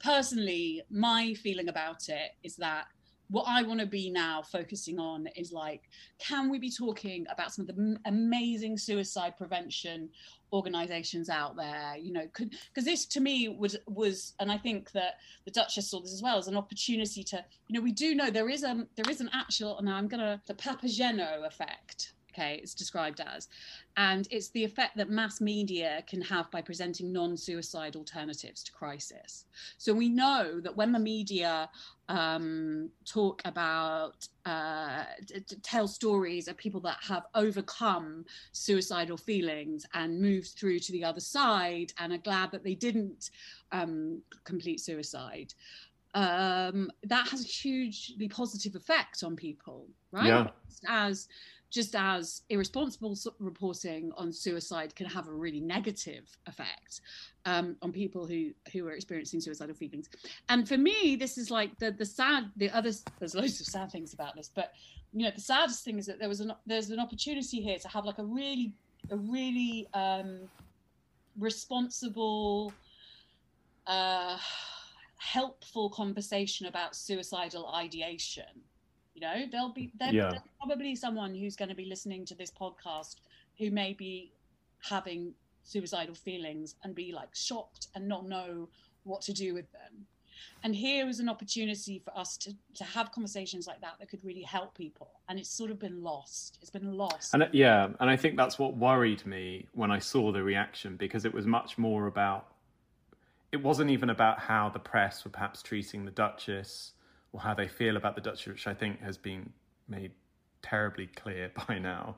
[0.00, 2.86] personally, my feeling about it is that
[3.30, 5.82] what I want to be now focusing on is like,
[6.18, 10.08] can we be talking about some of the amazing suicide prevention
[10.52, 11.96] organizations out there?
[11.98, 16.00] You know, because this to me was was, and I think that the Duchess saw
[16.00, 18.86] this as well as an opportunity to, you know, we do know there is a
[18.96, 23.48] there is an actual, and I'm gonna the Papageno effect okay it's described as.
[23.96, 29.44] And it's the effect that mass media can have by presenting non-suicide alternatives to crisis.
[29.76, 31.68] So we know that when the media
[32.08, 35.04] um, talk about uh,
[35.62, 41.20] tell stories of people that have overcome suicidal feelings and moved through to the other
[41.20, 43.30] side and are glad that they didn't
[43.72, 45.52] um, complete suicide
[46.14, 50.26] um, that has a hugely positive effect on people right?
[50.26, 50.48] Yeah.
[50.88, 51.28] as
[51.70, 57.00] just as irresponsible reporting on suicide can have a really negative effect
[57.44, 60.08] um, on people who who are experiencing suicidal feelings.
[60.48, 63.90] And for me, this is like the the sad the other there's loads of sad
[63.90, 64.72] things about this, but
[65.12, 67.88] you know the saddest thing is that there was an there's an opportunity here to
[67.88, 68.72] have like a really
[69.10, 70.40] a really um,
[71.38, 72.72] responsible.
[73.86, 74.36] Uh,
[75.20, 78.44] helpful conversation about suicidal ideation
[79.18, 80.30] you know, there'll be yeah.
[80.30, 83.16] there's probably someone who's going to be listening to this podcast
[83.58, 84.30] who may be
[84.80, 88.68] having suicidal feelings and be like shocked and not know
[89.02, 90.06] what to do with them.
[90.62, 94.24] And here was an opportunity for us to to have conversations like that that could
[94.24, 95.10] really help people.
[95.28, 96.58] And it's sort of been lost.
[96.60, 97.34] It's been lost.
[97.34, 101.24] And yeah, and I think that's what worried me when I saw the reaction because
[101.24, 102.46] it was much more about.
[103.50, 106.92] It wasn't even about how the press were perhaps treating the Duchess
[107.32, 109.52] or how they feel about the Dutch, which I think has been
[109.88, 110.12] made
[110.62, 112.16] terribly clear by now.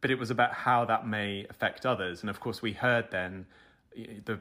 [0.00, 2.20] But it was about how that may affect others.
[2.20, 3.46] And of course, we heard then
[4.24, 4.38] the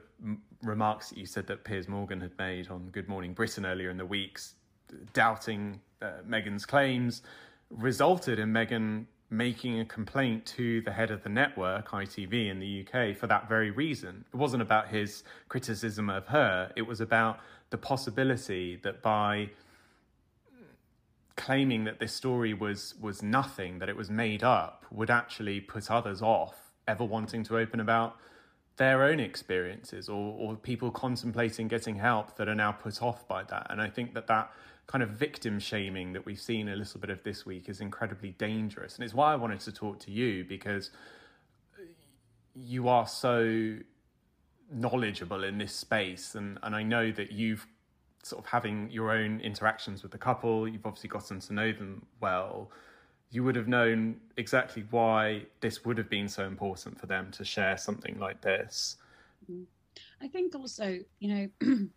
[0.61, 3.97] remarks that you said that Piers Morgan had made on Good Morning Britain earlier in
[3.97, 4.55] the weeks,
[5.13, 7.22] doubting uh, Meghan's claims,
[7.69, 12.86] resulted in Meghan making a complaint to the head of the network, ITV in the
[12.86, 14.26] UK, for that very reason.
[14.34, 17.39] It wasn't about his criticism of her, it was about
[17.72, 19.49] the possibility that by
[21.36, 25.89] claiming that this story was was nothing, that it was made up, would actually put
[25.89, 28.17] others off ever wanting to open about
[28.78, 33.43] their own experiences or, or people contemplating getting help that are now put off by
[33.43, 33.67] that.
[33.69, 34.51] And I think that that
[34.88, 38.32] kind of victim shaming that we've seen a little bit of this week is incredibly
[38.32, 38.95] dangerous.
[38.95, 40.89] And it's why I wanted to talk to you because
[42.55, 43.78] you are so
[44.72, 47.67] knowledgeable in this space and, and I know that you've
[48.24, 52.05] sort of having your own interactions with the couple, you've obviously gotten to know them
[52.19, 52.69] well.
[53.32, 57.45] You would have known exactly why this would have been so important for them to
[57.45, 58.97] share something like this.
[60.22, 61.49] I think also, you know,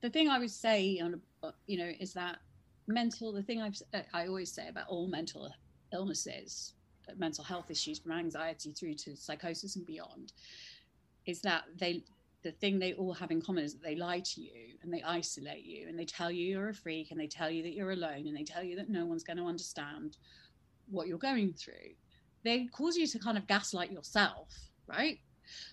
[0.00, 1.20] the thing I would say, on
[1.66, 2.38] you know, is that
[2.86, 3.32] mental.
[3.32, 5.52] The thing I've uh, I always say about all mental
[5.92, 6.74] illnesses,
[7.16, 10.32] mental health issues, from anxiety through to psychosis and beyond,
[11.26, 12.02] is that they
[12.42, 15.02] the thing they all have in common is that they lie to you and they
[15.02, 17.92] isolate you and they tell you you're a freak and they tell you that you're
[17.92, 20.16] alone and they tell you that no one's going to understand
[20.90, 21.94] what you're going through.
[22.44, 24.48] They cause you to kind of gaslight yourself,
[24.88, 25.18] right?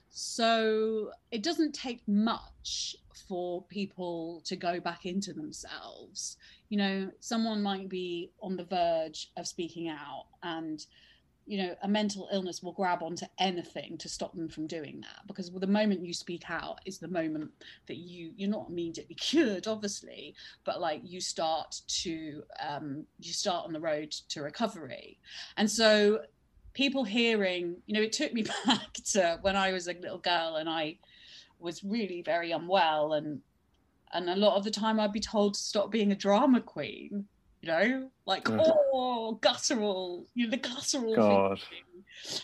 [0.10, 2.96] So it doesn't take much
[3.28, 6.38] for people to go back into themselves.
[6.70, 10.86] You know, someone might be on the verge of speaking out and
[11.50, 15.26] you know a mental illness will grab onto anything to stop them from doing that
[15.26, 17.50] because the moment you speak out is the moment
[17.88, 23.66] that you you're not immediately cured obviously but like you start to um, you start
[23.66, 25.18] on the road to recovery.
[25.58, 26.20] And so
[26.74, 30.58] people hearing you know it took me back to when i was a little girl
[30.58, 30.96] and i
[31.58, 33.42] was really very unwell and
[34.14, 37.26] and a lot of the time i'd be told to stop being a drama queen
[37.62, 41.60] you know, like oh guttural, you know, the guttural God.
[41.60, 42.42] Thing.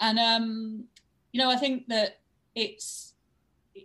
[0.00, 0.84] And um,
[1.32, 2.18] you know, I think that
[2.54, 3.14] it's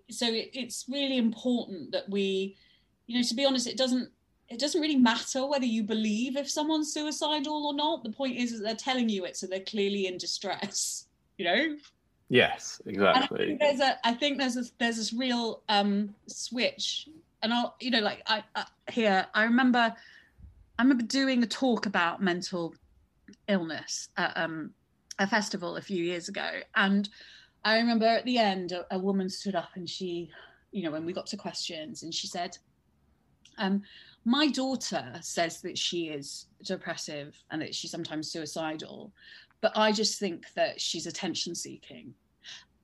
[0.10, 2.58] so it, it's really important that we,
[3.08, 4.10] you know, to be honest, it doesn't
[4.50, 8.04] it doesn't really matter whether you believe if someone's suicidal or not.
[8.04, 11.06] The point is that they're telling you it, so they're clearly in distress.
[11.38, 11.78] You know.
[12.30, 13.44] Yes, exactly.
[13.44, 17.08] I think there's a I think there's a there's this real um switch,
[17.44, 19.94] and I'll you know like I, I here I remember
[20.82, 22.74] I remember doing a talk about mental
[23.48, 24.72] illness at um,
[25.20, 27.08] a festival a few years ago, and
[27.64, 30.32] I remember at the end a, a, woman stood up and she,
[30.72, 32.58] you know, when we got to questions, and she said,
[33.60, 33.84] um,
[34.26, 39.14] "My daughter says that she is depressive and that she's sometimes suicidal,
[39.62, 42.12] but I just think that she's attention seeking."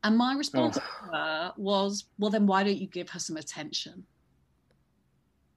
[0.03, 0.81] And my response oh.
[0.81, 4.05] to her was, well, then why don't you give her some attention?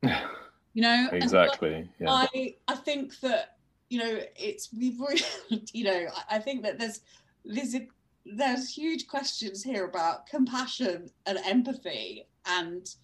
[0.80, 2.10] you know exactly yeah.
[2.10, 3.56] i i think that
[3.90, 5.20] you know it's we've really
[5.72, 7.00] you know i think that there's
[7.44, 7.86] there's a,
[8.24, 12.94] there's huge questions here about compassion and empathy and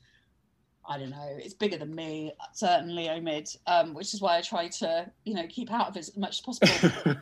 [0.89, 4.69] I don't know, it's bigger than me, certainly, Omid, um, which is why I try
[4.69, 6.91] to, you know, keep out of it as much as possible.
[7.05, 7.17] well,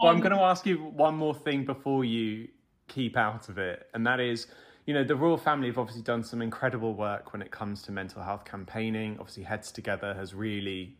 [0.00, 2.46] um, I'm going to ask you one more thing before you
[2.86, 4.46] keep out of it, and that is,
[4.90, 7.92] you know, the royal family have obviously done some incredible work when it comes to
[7.92, 9.16] mental health campaigning.
[9.20, 10.96] Obviously, Heads Together has really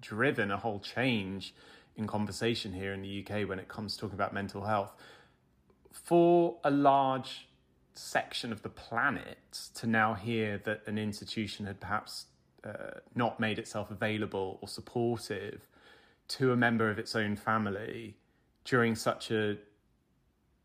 [0.00, 1.54] driven a whole change
[1.94, 4.92] in conversation here in the UK when it comes to talking about mental health.
[5.92, 7.46] For a large
[7.94, 12.26] section of the planet to now hear that an institution had perhaps
[12.64, 15.68] uh, not made itself available or supportive
[16.26, 18.16] to a member of its own family
[18.64, 19.56] during such a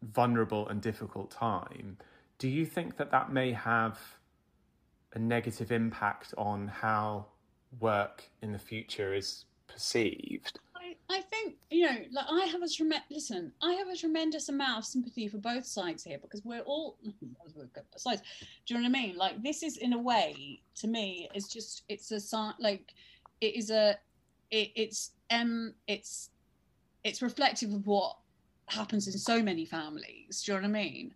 [0.01, 1.97] vulnerable and difficult time,
[2.37, 3.99] do you think that that may have
[5.13, 7.25] a negative impact on how
[7.79, 10.59] work in the future is perceived?
[11.09, 13.51] I think you know, like I have a tremendous listen.
[13.61, 16.97] I have a tremendous amount of sympathy for both sides here because we're all
[17.95, 18.21] sides.
[18.65, 19.15] Do you know what I mean?
[19.15, 22.93] Like this is in a way to me, it's just it's a sign like
[23.41, 23.97] it is a
[24.51, 26.31] it, it's um it's
[27.03, 28.17] it's reflective of what
[28.67, 30.43] happens in so many families.
[30.43, 31.13] Do you know what I mean?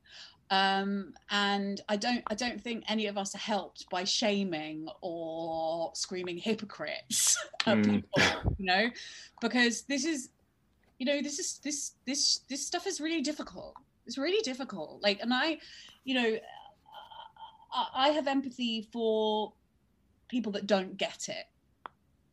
[0.51, 5.91] Um, and I don't I don't think any of us are helped by shaming or
[5.93, 7.83] screaming hypocrites mm.
[7.83, 8.89] people, you know,
[9.41, 10.29] because this is
[10.97, 13.75] you know this is this this this stuff is really difficult.
[14.07, 15.03] It's really difficult.
[15.03, 15.59] Like, and I,
[16.03, 16.37] you know,
[17.93, 19.53] I have empathy for
[20.29, 21.45] people that don't get it.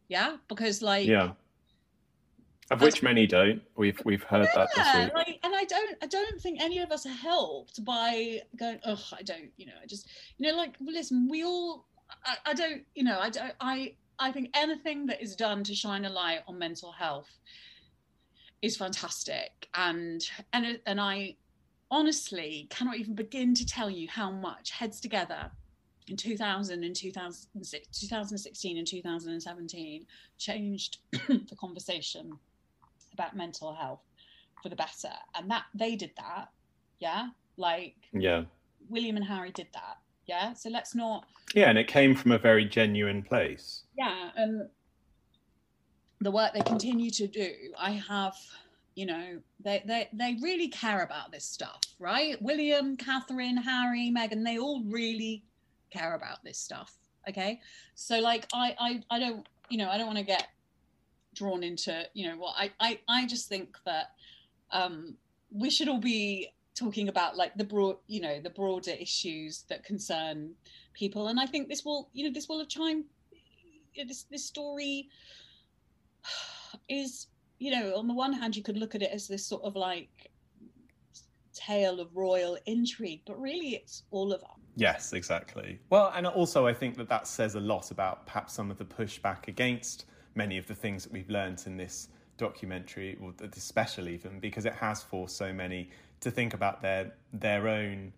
[0.09, 1.33] Yeah, because like yeah
[2.71, 3.63] of which many don't.
[3.77, 5.15] We've we've heard yeah, that this week.
[5.15, 8.81] Like, and I don't I don't think any of us are helped by going.
[8.85, 9.51] Oh, I don't.
[9.57, 10.09] You know, I just
[10.39, 11.87] you know, like listen, we all.
[12.25, 12.83] I, I don't.
[12.95, 13.53] You know, I don't.
[13.61, 17.31] I I think anything that is done to shine a light on mental health
[18.63, 21.37] is fantastic, and and and I
[21.91, 25.53] honestly cannot even begin to tell you how much heads together
[26.09, 30.07] in 2000 and 2006, 2016 and 2017
[30.37, 32.33] changed the conversation
[33.19, 34.01] about mental health
[34.63, 35.13] for the better.
[35.35, 36.49] And that they did that.
[36.99, 37.29] Yeah?
[37.57, 38.45] Like yeah.
[38.89, 39.99] William and harry did that.
[40.27, 40.53] Yeah?
[40.55, 43.85] So let's not yeah and it came from a very genuine place.
[43.97, 44.69] Yeah and
[46.21, 48.35] the work they continue to do i have
[48.95, 52.41] you know they they, they really care about this stuff right?
[52.41, 55.45] William catherine harry meghan they all really
[55.91, 56.97] care about this stuff
[57.29, 57.61] okay?
[57.95, 60.49] So like i i, I don't you know i don't want to get
[61.37, 64.07] drawn into you know what I, I i just think that
[64.73, 65.15] um
[65.53, 69.85] we should all be talking about like the broad you know the broader issues that
[69.85, 70.53] concern
[70.93, 71.29] people.
[71.29, 73.05] And i think this will you know this will have time
[73.97, 75.09] this this story
[76.89, 77.29] is
[77.59, 79.75] you know on the one hand you could look at it as this sort of
[79.75, 80.31] like
[81.55, 84.51] tale of royal intrigue but really it's all of us.
[84.77, 85.81] Yes exactly.
[85.89, 88.85] Well and also i think that that says a lot about perhaps some of the
[88.85, 90.05] pushback against
[90.37, 94.67] many of the things that we've learned in this documentary, or this special even, because
[94.67, 98.13] it has forced so many to think about their their own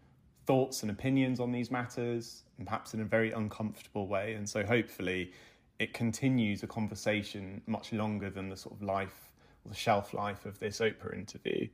[0.47, 4.35] thoughts and opinions on these matters, and perhaps in a very uncomfortable way.
[4.35, 5.33] And so, hopefully,
[5.79, 9.31] it continues a conversation much longer than the sort of life
[9.65, 11.69] or the shelf life of this Oprah interview.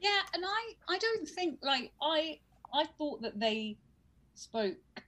[0.00, 2.38] Yeah, and I I don't think like I
[2.72, 3.76] I thought that they
[4.34, 5.02] spoke,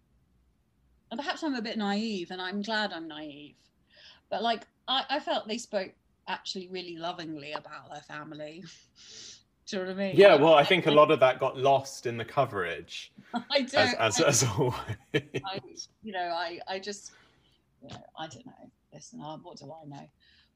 [1.10, 3.56] and perhaps I'm a bit naive, and I'm glad I'm naive,
[4.30, 5.92] but like I, I felt they spoke
[6.28, 8.64] actually really lovingly about their family.
[9.66, 10.16] Do you know what I mean?
[10.16, 13.12] Yeah, well, I think a lot of that got lost in the coverage.
[13.50, 13.78] I do.
[13.78, 14.76] As, as, I, as always.
[15.14, 15.60] I,
[16.02, 17.12] you know, I, I just,
[17.82, 18.52] you know, I don't know.
[18.92, 20.08] Listen, uh, what do I know?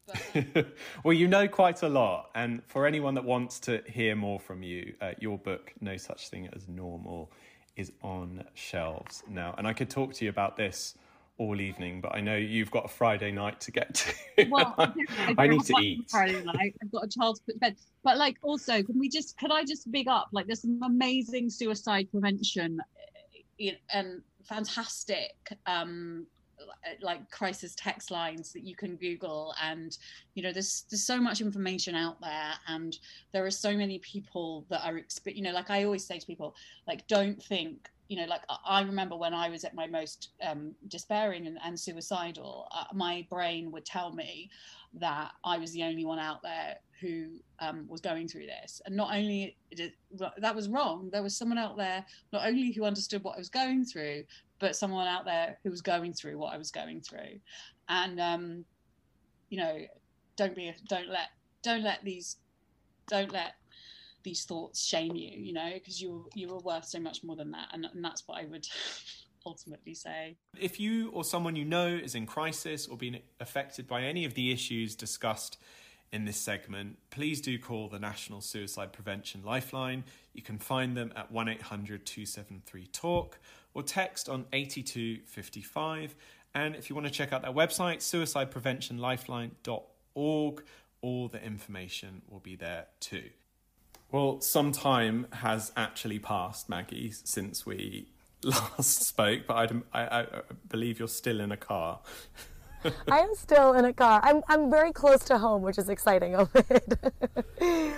[0.06, 0.66] But,
[1.04, 2.30] well, you know quite a lot.
[2.34, 6.28] And for anyone that wants to hear more from you, uh, your book, No Such
[6.28, 7.32] Thing as Normal,
[7.76, 9.54] is on shelves now.
[9.56, 10.94] And I could talk to you about this
[11.38, 14.48] all evening, but I know you've got a Friday night to get to.
[14.50, 14.92] Well, I,
[15.38, 16.10] I, need to eat.
[16.10, 16.74] Friday night.
[16.82, 17.76] I've got a child to put to bed.
[18.02, 19.38] But like, also, can we just?
[19.38, 20.28] Could I just big up?
[20.32, 22.80] Like, there's some amazing suicide prevention
[23.60, 25.36] eh, and fantastic
[25.66, 26.26] um
[27.02, 29.98] like crisis text lines that you can google and
[30.34, 32.98] you know there's there's so much information out there and
[33.32, 36.54] there are so many people that are you know like i always say to people
[36.86, 40.74] like don't think you know, like I remember when I was at my most um,
[40.88, 44.50] despairing and, and suicidal, uh, my brain would tell me
[44.94, 48.80] that I was the only one out there who um, was going through this.
[48.86, 49.92] And not only did,
[50.38, 53.50] that was wrong, there was someone out there not only who understood what I was
[53.50, 54.24] going through,
[54.58, 57.38] but someone out there who was going through what I was going through.
[57.90, 58.64] And um,
[59.50, 59.80] you know,
[60.36, 61.28] don't be, don't let,
[61.62, 62.36] don't let these,
[63.06, 63.52] don't let
[64.22, 67.50] these thoughts shame you you know because you you are worth so much more than
[67.50, 68.66] that and, and that's what i would
[69.46, 74.02] ultimately say if you or someone you know is in crisis or being affected by
[74.02, 75.58] any of the issues discussed
[76.12, 80.04] in this segment, please do call the National Suicide Prevention Lifeline.
[80.32, 83.38] You can find them at 1800 273 TALK
[83.74, 86.14] or text on 8255.
[86.54, 90.64] And if you want to check out their website, suicidepreventionlifeline.org,
[91.00, 93.28] all the information will be there too.
[94.10, 98.08] Well, some time has actually passed, Maggie, since we
[98.42, 100.26] last spoke, but I, I, I
[100.68, 102.00] believe you're still in a car.
[103.10, 104.20] I am still in a car.
[104.22, 106.88] I'm, I'm very close to home, which is exciting of it.
[107.00, 107.12] but
[107.60, 107.92] you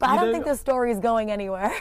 [0.00, 1.72] I don't know, think this story is going anywhere.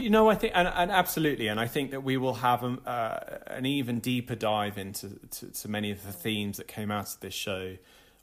[0.00, 2.80] you know, I think, and, and, absolutely, and I think that we will have um,
[2.86, 7.14] uh, an even deeper dive into to, to many of the themes that came out
[7.14, 7.76] of this show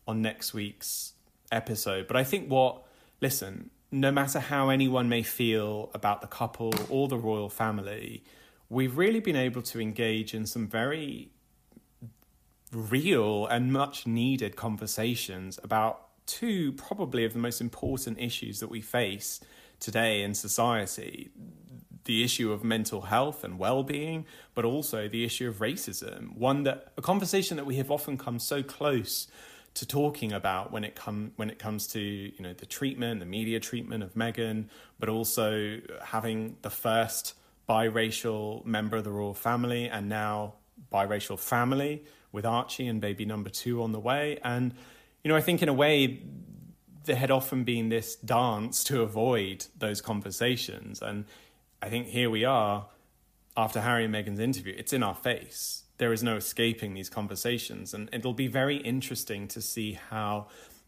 [0.08, 1.14] on next week's
[1.52, 2.08] episode.
[2.08, 2.84] But I think what,
[3.22, 8.24] listen, no matter how anyone may feel about the couple or the royal family,
[8.70, 11.30] we've really been able to engage in some very
[12.72, 18.80] real and much needed conversations about two probably of the most important issues that we
[18.80, 19.42] face
[19.82, 21.30] today in society.
[22.06, 24.26] The issue of mental health and well-being
[24.56, 26.38] but also the issue of racism.
[26.38, 29.28] One that a conversation that we have often come so close
[29.74, 33.26] to talking about when it come when it comes to you know the treatment, the
[33.26, 34.66] media treatment of Meghan,
[35.00, 37.36] but also having the first
[37.70, 40.56] biracial member of the royal family and now
[40.92, 44.40] biracial family with Archie and baby number two on the way.
[44.44, 44.74] And
[45.24, 46.22] you know, I think in a way
[47.06, 51.26] there had often been this dance to avoid those conversations, and
[51.82, 52.88] I think here we are
[53.56, 54.76] after Harry and Meghan's interview.
[54.78, 57.94] It's in our face there is no escaping these conversations.
[57.94, 60.48] And it'll be very interesting to see how,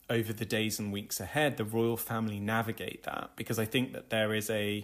[0.09, 3.29] over the days and weeks ahead, the royal family navigate that.
[3.35, 4.83] Because I think that there is a,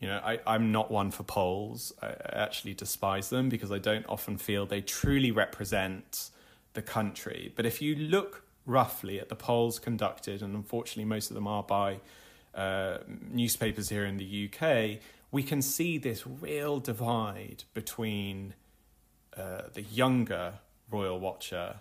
[0.00, 1.92] you know, I, I'm not one for polls.
[2.02, 6.30] I, I actually despise them because I don't often feel they truly represent
[6.72, 7.52] the country.
[7.54, 11.62] But if you look roughly at the polls conducted, and unfortunately most of them are
[11.62, 12.00] by
[12.52, 12.98] uh,
[13.30, 14.98] newspapers here in the UK,
[15.30, 18.54] we can see this real divide between
[19.36, 20.54] uh, the younger
[20.90, 21.76] royal watcher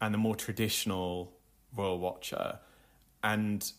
[0.00, 1.32] and the more traditional
[1.74, 2.58] royal watcher.
[3.22, 3.70] And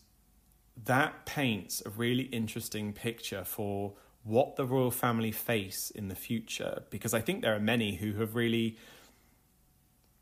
[0.84, 6.82] that paints a really interesting picture for what the royal family face in the future
[6.90, 8.78] because I think there are many who have really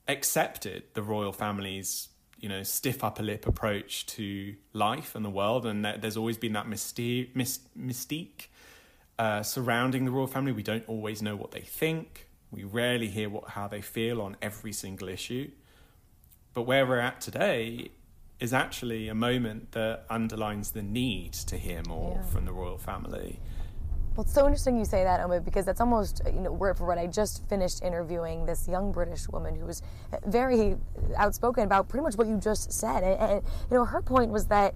[0.09, 2.09] accepted the royal family's
[2.41, 6.53] you know stiff upper lip approach to life and the world and there's always been
[6.55, 7.33] that mystique,
[7.79, 8.49] mystique
[9.21, 13.29] uh, surrounding the royal family we don't always know what they think we rarely hear
[13.31, 15.51] what, how they feel on every single issue.
[16.55, 17.91] But where we're at today
[18.39, 22.31] is actually a moment that underlines the need to hear more yeah.
[22.31, 23.41] from the royal family.
[24.15, 26.87] Well, it's so interesting you say that, Omid, because that's almost, you know, word for
[26.87, 26.99] word.
[26.99, 29.81] I just finished interviewing this young British woman who was
[30.27, 30.77] very
[31.17, 33.03] outspoken about pretty much what you just said.
[33.03, 34.75] And, and you know, her point was that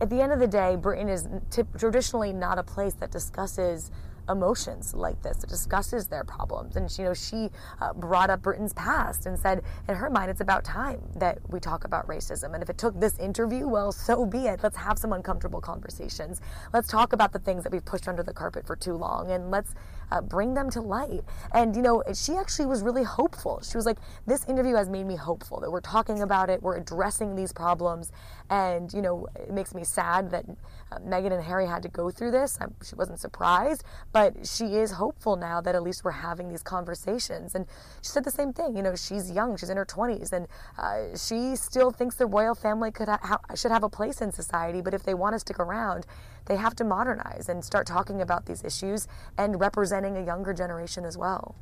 [0.00, 3.90] at the end of the day, Britain is t- traditionally not a place that discusses
[4.30, 5.42] emotions like this.
[5.42, 6.76] It discusses their problems.
[6.76, 7.50] And, you know, she
[7.80, 11.60] uh, brought up Britain's past and said, in her mind, it's about time that we
[11.60, 12.54] talk about racism.
[12.54, 14.60] And if it took this interview, well, so be it.
[14.62, 16.40] Let's have some uncomfortable conversations.
[16.72, 19.30] Let's talk about the things that we've pushed under the carpet for too long.
[19.30, 19.74] And let's
[20.10, 21.22] uh, bring them to light.
[21.52, 23.60] And, you know, she actually was really hopeful.
[23.62, 26.76] She was like, this interview has made me hopeful that we're talking about it, we're
[26.76, 28.12] addressing these problems.
[28.48, 30.44] And, you know, it makes me sad that
[30.90, 32.58] uh, Meghan and Harry had to go through this.
[32.84, 37.54] She wasn't surprised, but she is hopeful now that at least we're having these conversations.
[37.54, 37.66] And
[38.02, 38.76] she said the same thing.
[38.76, 40.46] You know, she's young, she's in her 20s, and
[40.78, 44.80] uh, she still thinks the royal family could ha- should have a place in society.
[44.80, 46.06] But if they want to stick around,
[46.46, 49.06] they have to modernize and start talking about these issues
[49.38, 51.54] and representing a younger generation as well.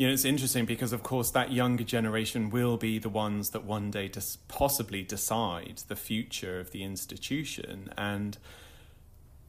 [0.00, 3.64] You know, it's interesting because, of course, that younger generation will be the ones that
[3.64, 7.92] one day dis- possibly decide the future of the institution.
[7.98, 8.38] And,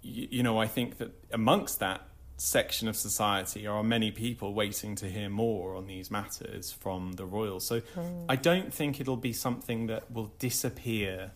[0.01, 2.01] you, you know, I think that amongst that
[2.37, 7.13] section of society there are many people waiting to hear more on these matters from
[7.13, 7.63] the royals.
[7.65, 8.25] So mm.
[8.27, 11.31] I don't think it'll be something that will disappear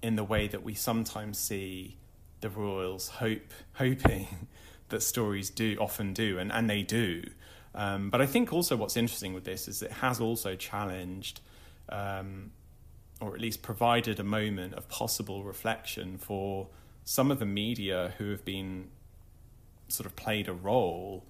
[0.00, 1.96] in the way that we sometimes see
[2.40, 4.48] the royals hope hoping
[4.90, 7.24] that stories do often do, and, and they do.
[7.74, 11.40] Um, but I think also what's interesting with this is it has also challenged,
[11.88, 12.52] um,
[13.20, 16.68] or at least provided a moment of possible reflection for
[17.04, 18.88] some of the media who have been
[19.88, 21.24] sort of played a role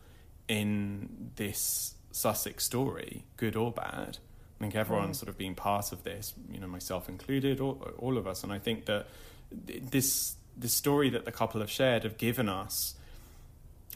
[0.49, 4.19] in this Sussex story, good or bad.
[4.59, 5.21] I think everyone's mm.
[5.21, 8.45] sort of been part of this, you know, myself included, all, all of us.
[8.45, 9.09] And I think that
[9.51, 12.95] this this story that the couple have shared have given us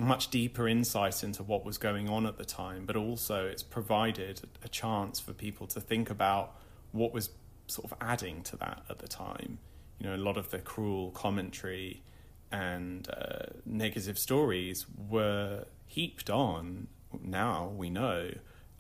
[0.01, 4.41] much deeper insight into what was going on at the time, but also it's provided
[4.65, 6.57] a chance for people to think about
[6.93, 7.31] what was
[7.67, 9.59] sort of adding to that at the time.
[9.99, 12.03] You know, a lot of the cruel commentary
[12.51, 16.89] and uh, negative stories were heaped on,
[17.23, 18.31] now we know,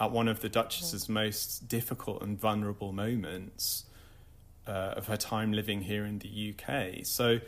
[0.00, 3.84] at one of the Duchess's most difficult and vulnerable moments
[4.66, 7.04] uh, of her time living here in the UK.
[7.04, 7.40] So,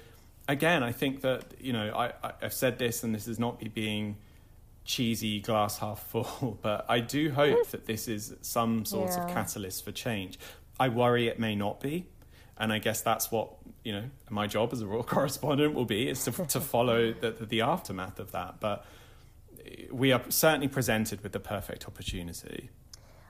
[0.48, 3.60] again, I think that, you know, I, I, have said this and this is not
[3.62, 4.16] me being
[4.84, 9.24] cheesy glass half full, but I do hope that this is some sort yeah.
[9.24, 10.38] of catalyst for change.
[10.78, 12.06] I worry it may not be.
[12.58, 13.50] And I guess that's what,
[13.84, 17.30] you know, my job as a royal correspondent will be is to, to follow the,
[17.30, 18.60] the aftermath of that.
[18.60, 18.84] But
[19.90, 22.70] we are certainly presented with the perfect opportunity.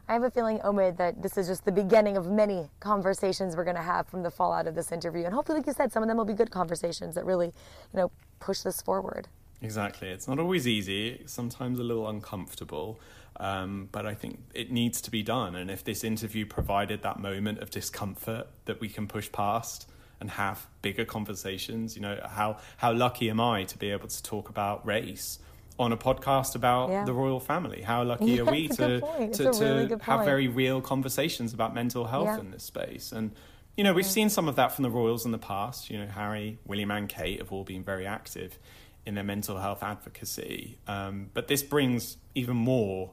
[0.08, 3.64] I have a feeling, Omid, that this is just the beginning of many conversations we're
[3.64, 5.24] going to have from the fallout of this interview.
[5.24, 7.96] And hopefully, like you said, some of them will be good conversations that really, you
[7.96, 8.10] know,
[8.40, 9.28] push this forward.
[9.62, 10.08] Exactly.
[10.08, 12.98] It's not always easy, sometimes a little uncomfortable,
[13.40, 15.56] um, but I think it needs to be done.
[15.56, 19.88] And if this interview provided that moment of discomfort that we can push past
[20.20, 24.22] and have bigger conversations, you know, how, how lucky am I to be able to
[24.22, 25.38] talk about race?
[25.78, 27.06] on a podcast about yeah.
[27.06, 27.80] the royal family.
[27.80, 32.04] How lucky yeah, are we to to, to really have very real conversations about mental
[32.04, 32.38] health yeah.
[32.38, 33.12] in this space?
[33.12, 33.30] And
[33.78, 35.88] you know, we've seen some of that from the royals in the past.
[35.88, 38.58] You know, Harry, William, and Kate have all been very active
[39.06, 40.76] in their mental health advocacy.
[40.86, 43.12] Um, but this brings even more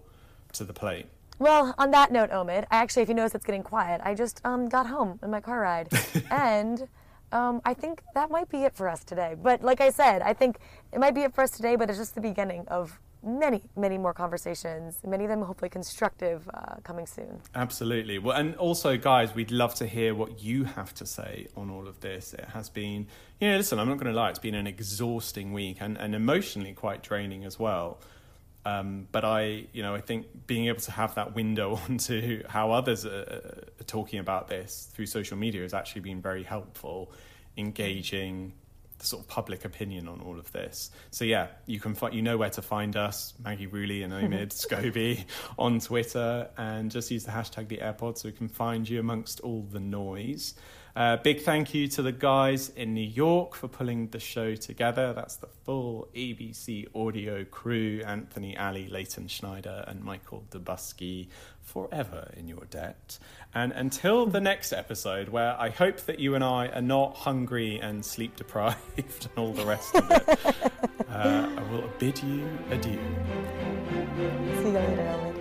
[0.57, 1.07] to the plate.
[1.39, 4.01] Well, on that note, Omid, I actually, if you notice, it's getting quiet.
[4.03, 5.87] I just um, got home in my car ride,
[6.31, 6.87] and
[7.31, 9.35] um, I think that might be it for us today.
[9.41, 10.57] But like I said, I think
[10.91, 13.97] it might be it for us today, but it's just the beginning of many, many
[13.97, 17.41] more conversations, many of them hopefully constructive, uh, coming soon.
[17.53, 18.19] Absolutely.
[18.19, 21.87] Well, and also, guys, we'd love to hear what you have to say on all
[21.87, 22.33] of this.
[22.33, 23.07] It has been,
[23.39, 26.15] you know, listen, I'm not going to lie, it's been an exhausting week and, and
[26.15, 27.99] emotionally quite draining as well.
[28.67, 32.71] Um, but I, you know, I think being able to have that window onto how
[32.71, 37.11] others are, are, talking about this through social media has actually been very helpful,
[37.55, 38.51] engaging
[38.99, 40.91] the sort of public opinion on all of this.
[41.11, 44.49] So yeah, you can find, you know where to find us, Maggie Rulli and Omid
[44.49, 45.23] Scobie
[45.57, 49.39] on Twitter, and just use the hashtag the HeirPod so we can find you amongst
[49.41, 50.55] all the noise.
[50.97, 55.13] Uh, big thank you to the guys in New York for pulling the show together.
[55.13, 61.27] That's the full ABC audio crew Anthony, Ali, Leighton Schneider, and Michael Dubusky,
[61.61, 63.19] forever in your debt.
[63.53, 67.77] And until the next episode, where I hope that you and I are not hungry
[67.79, 70.27] and sleep deprived and all the rest of it,
[71.11, 72.99] uh, I will bid you adieu.
[74.55, 75.37] See you later, Ellen.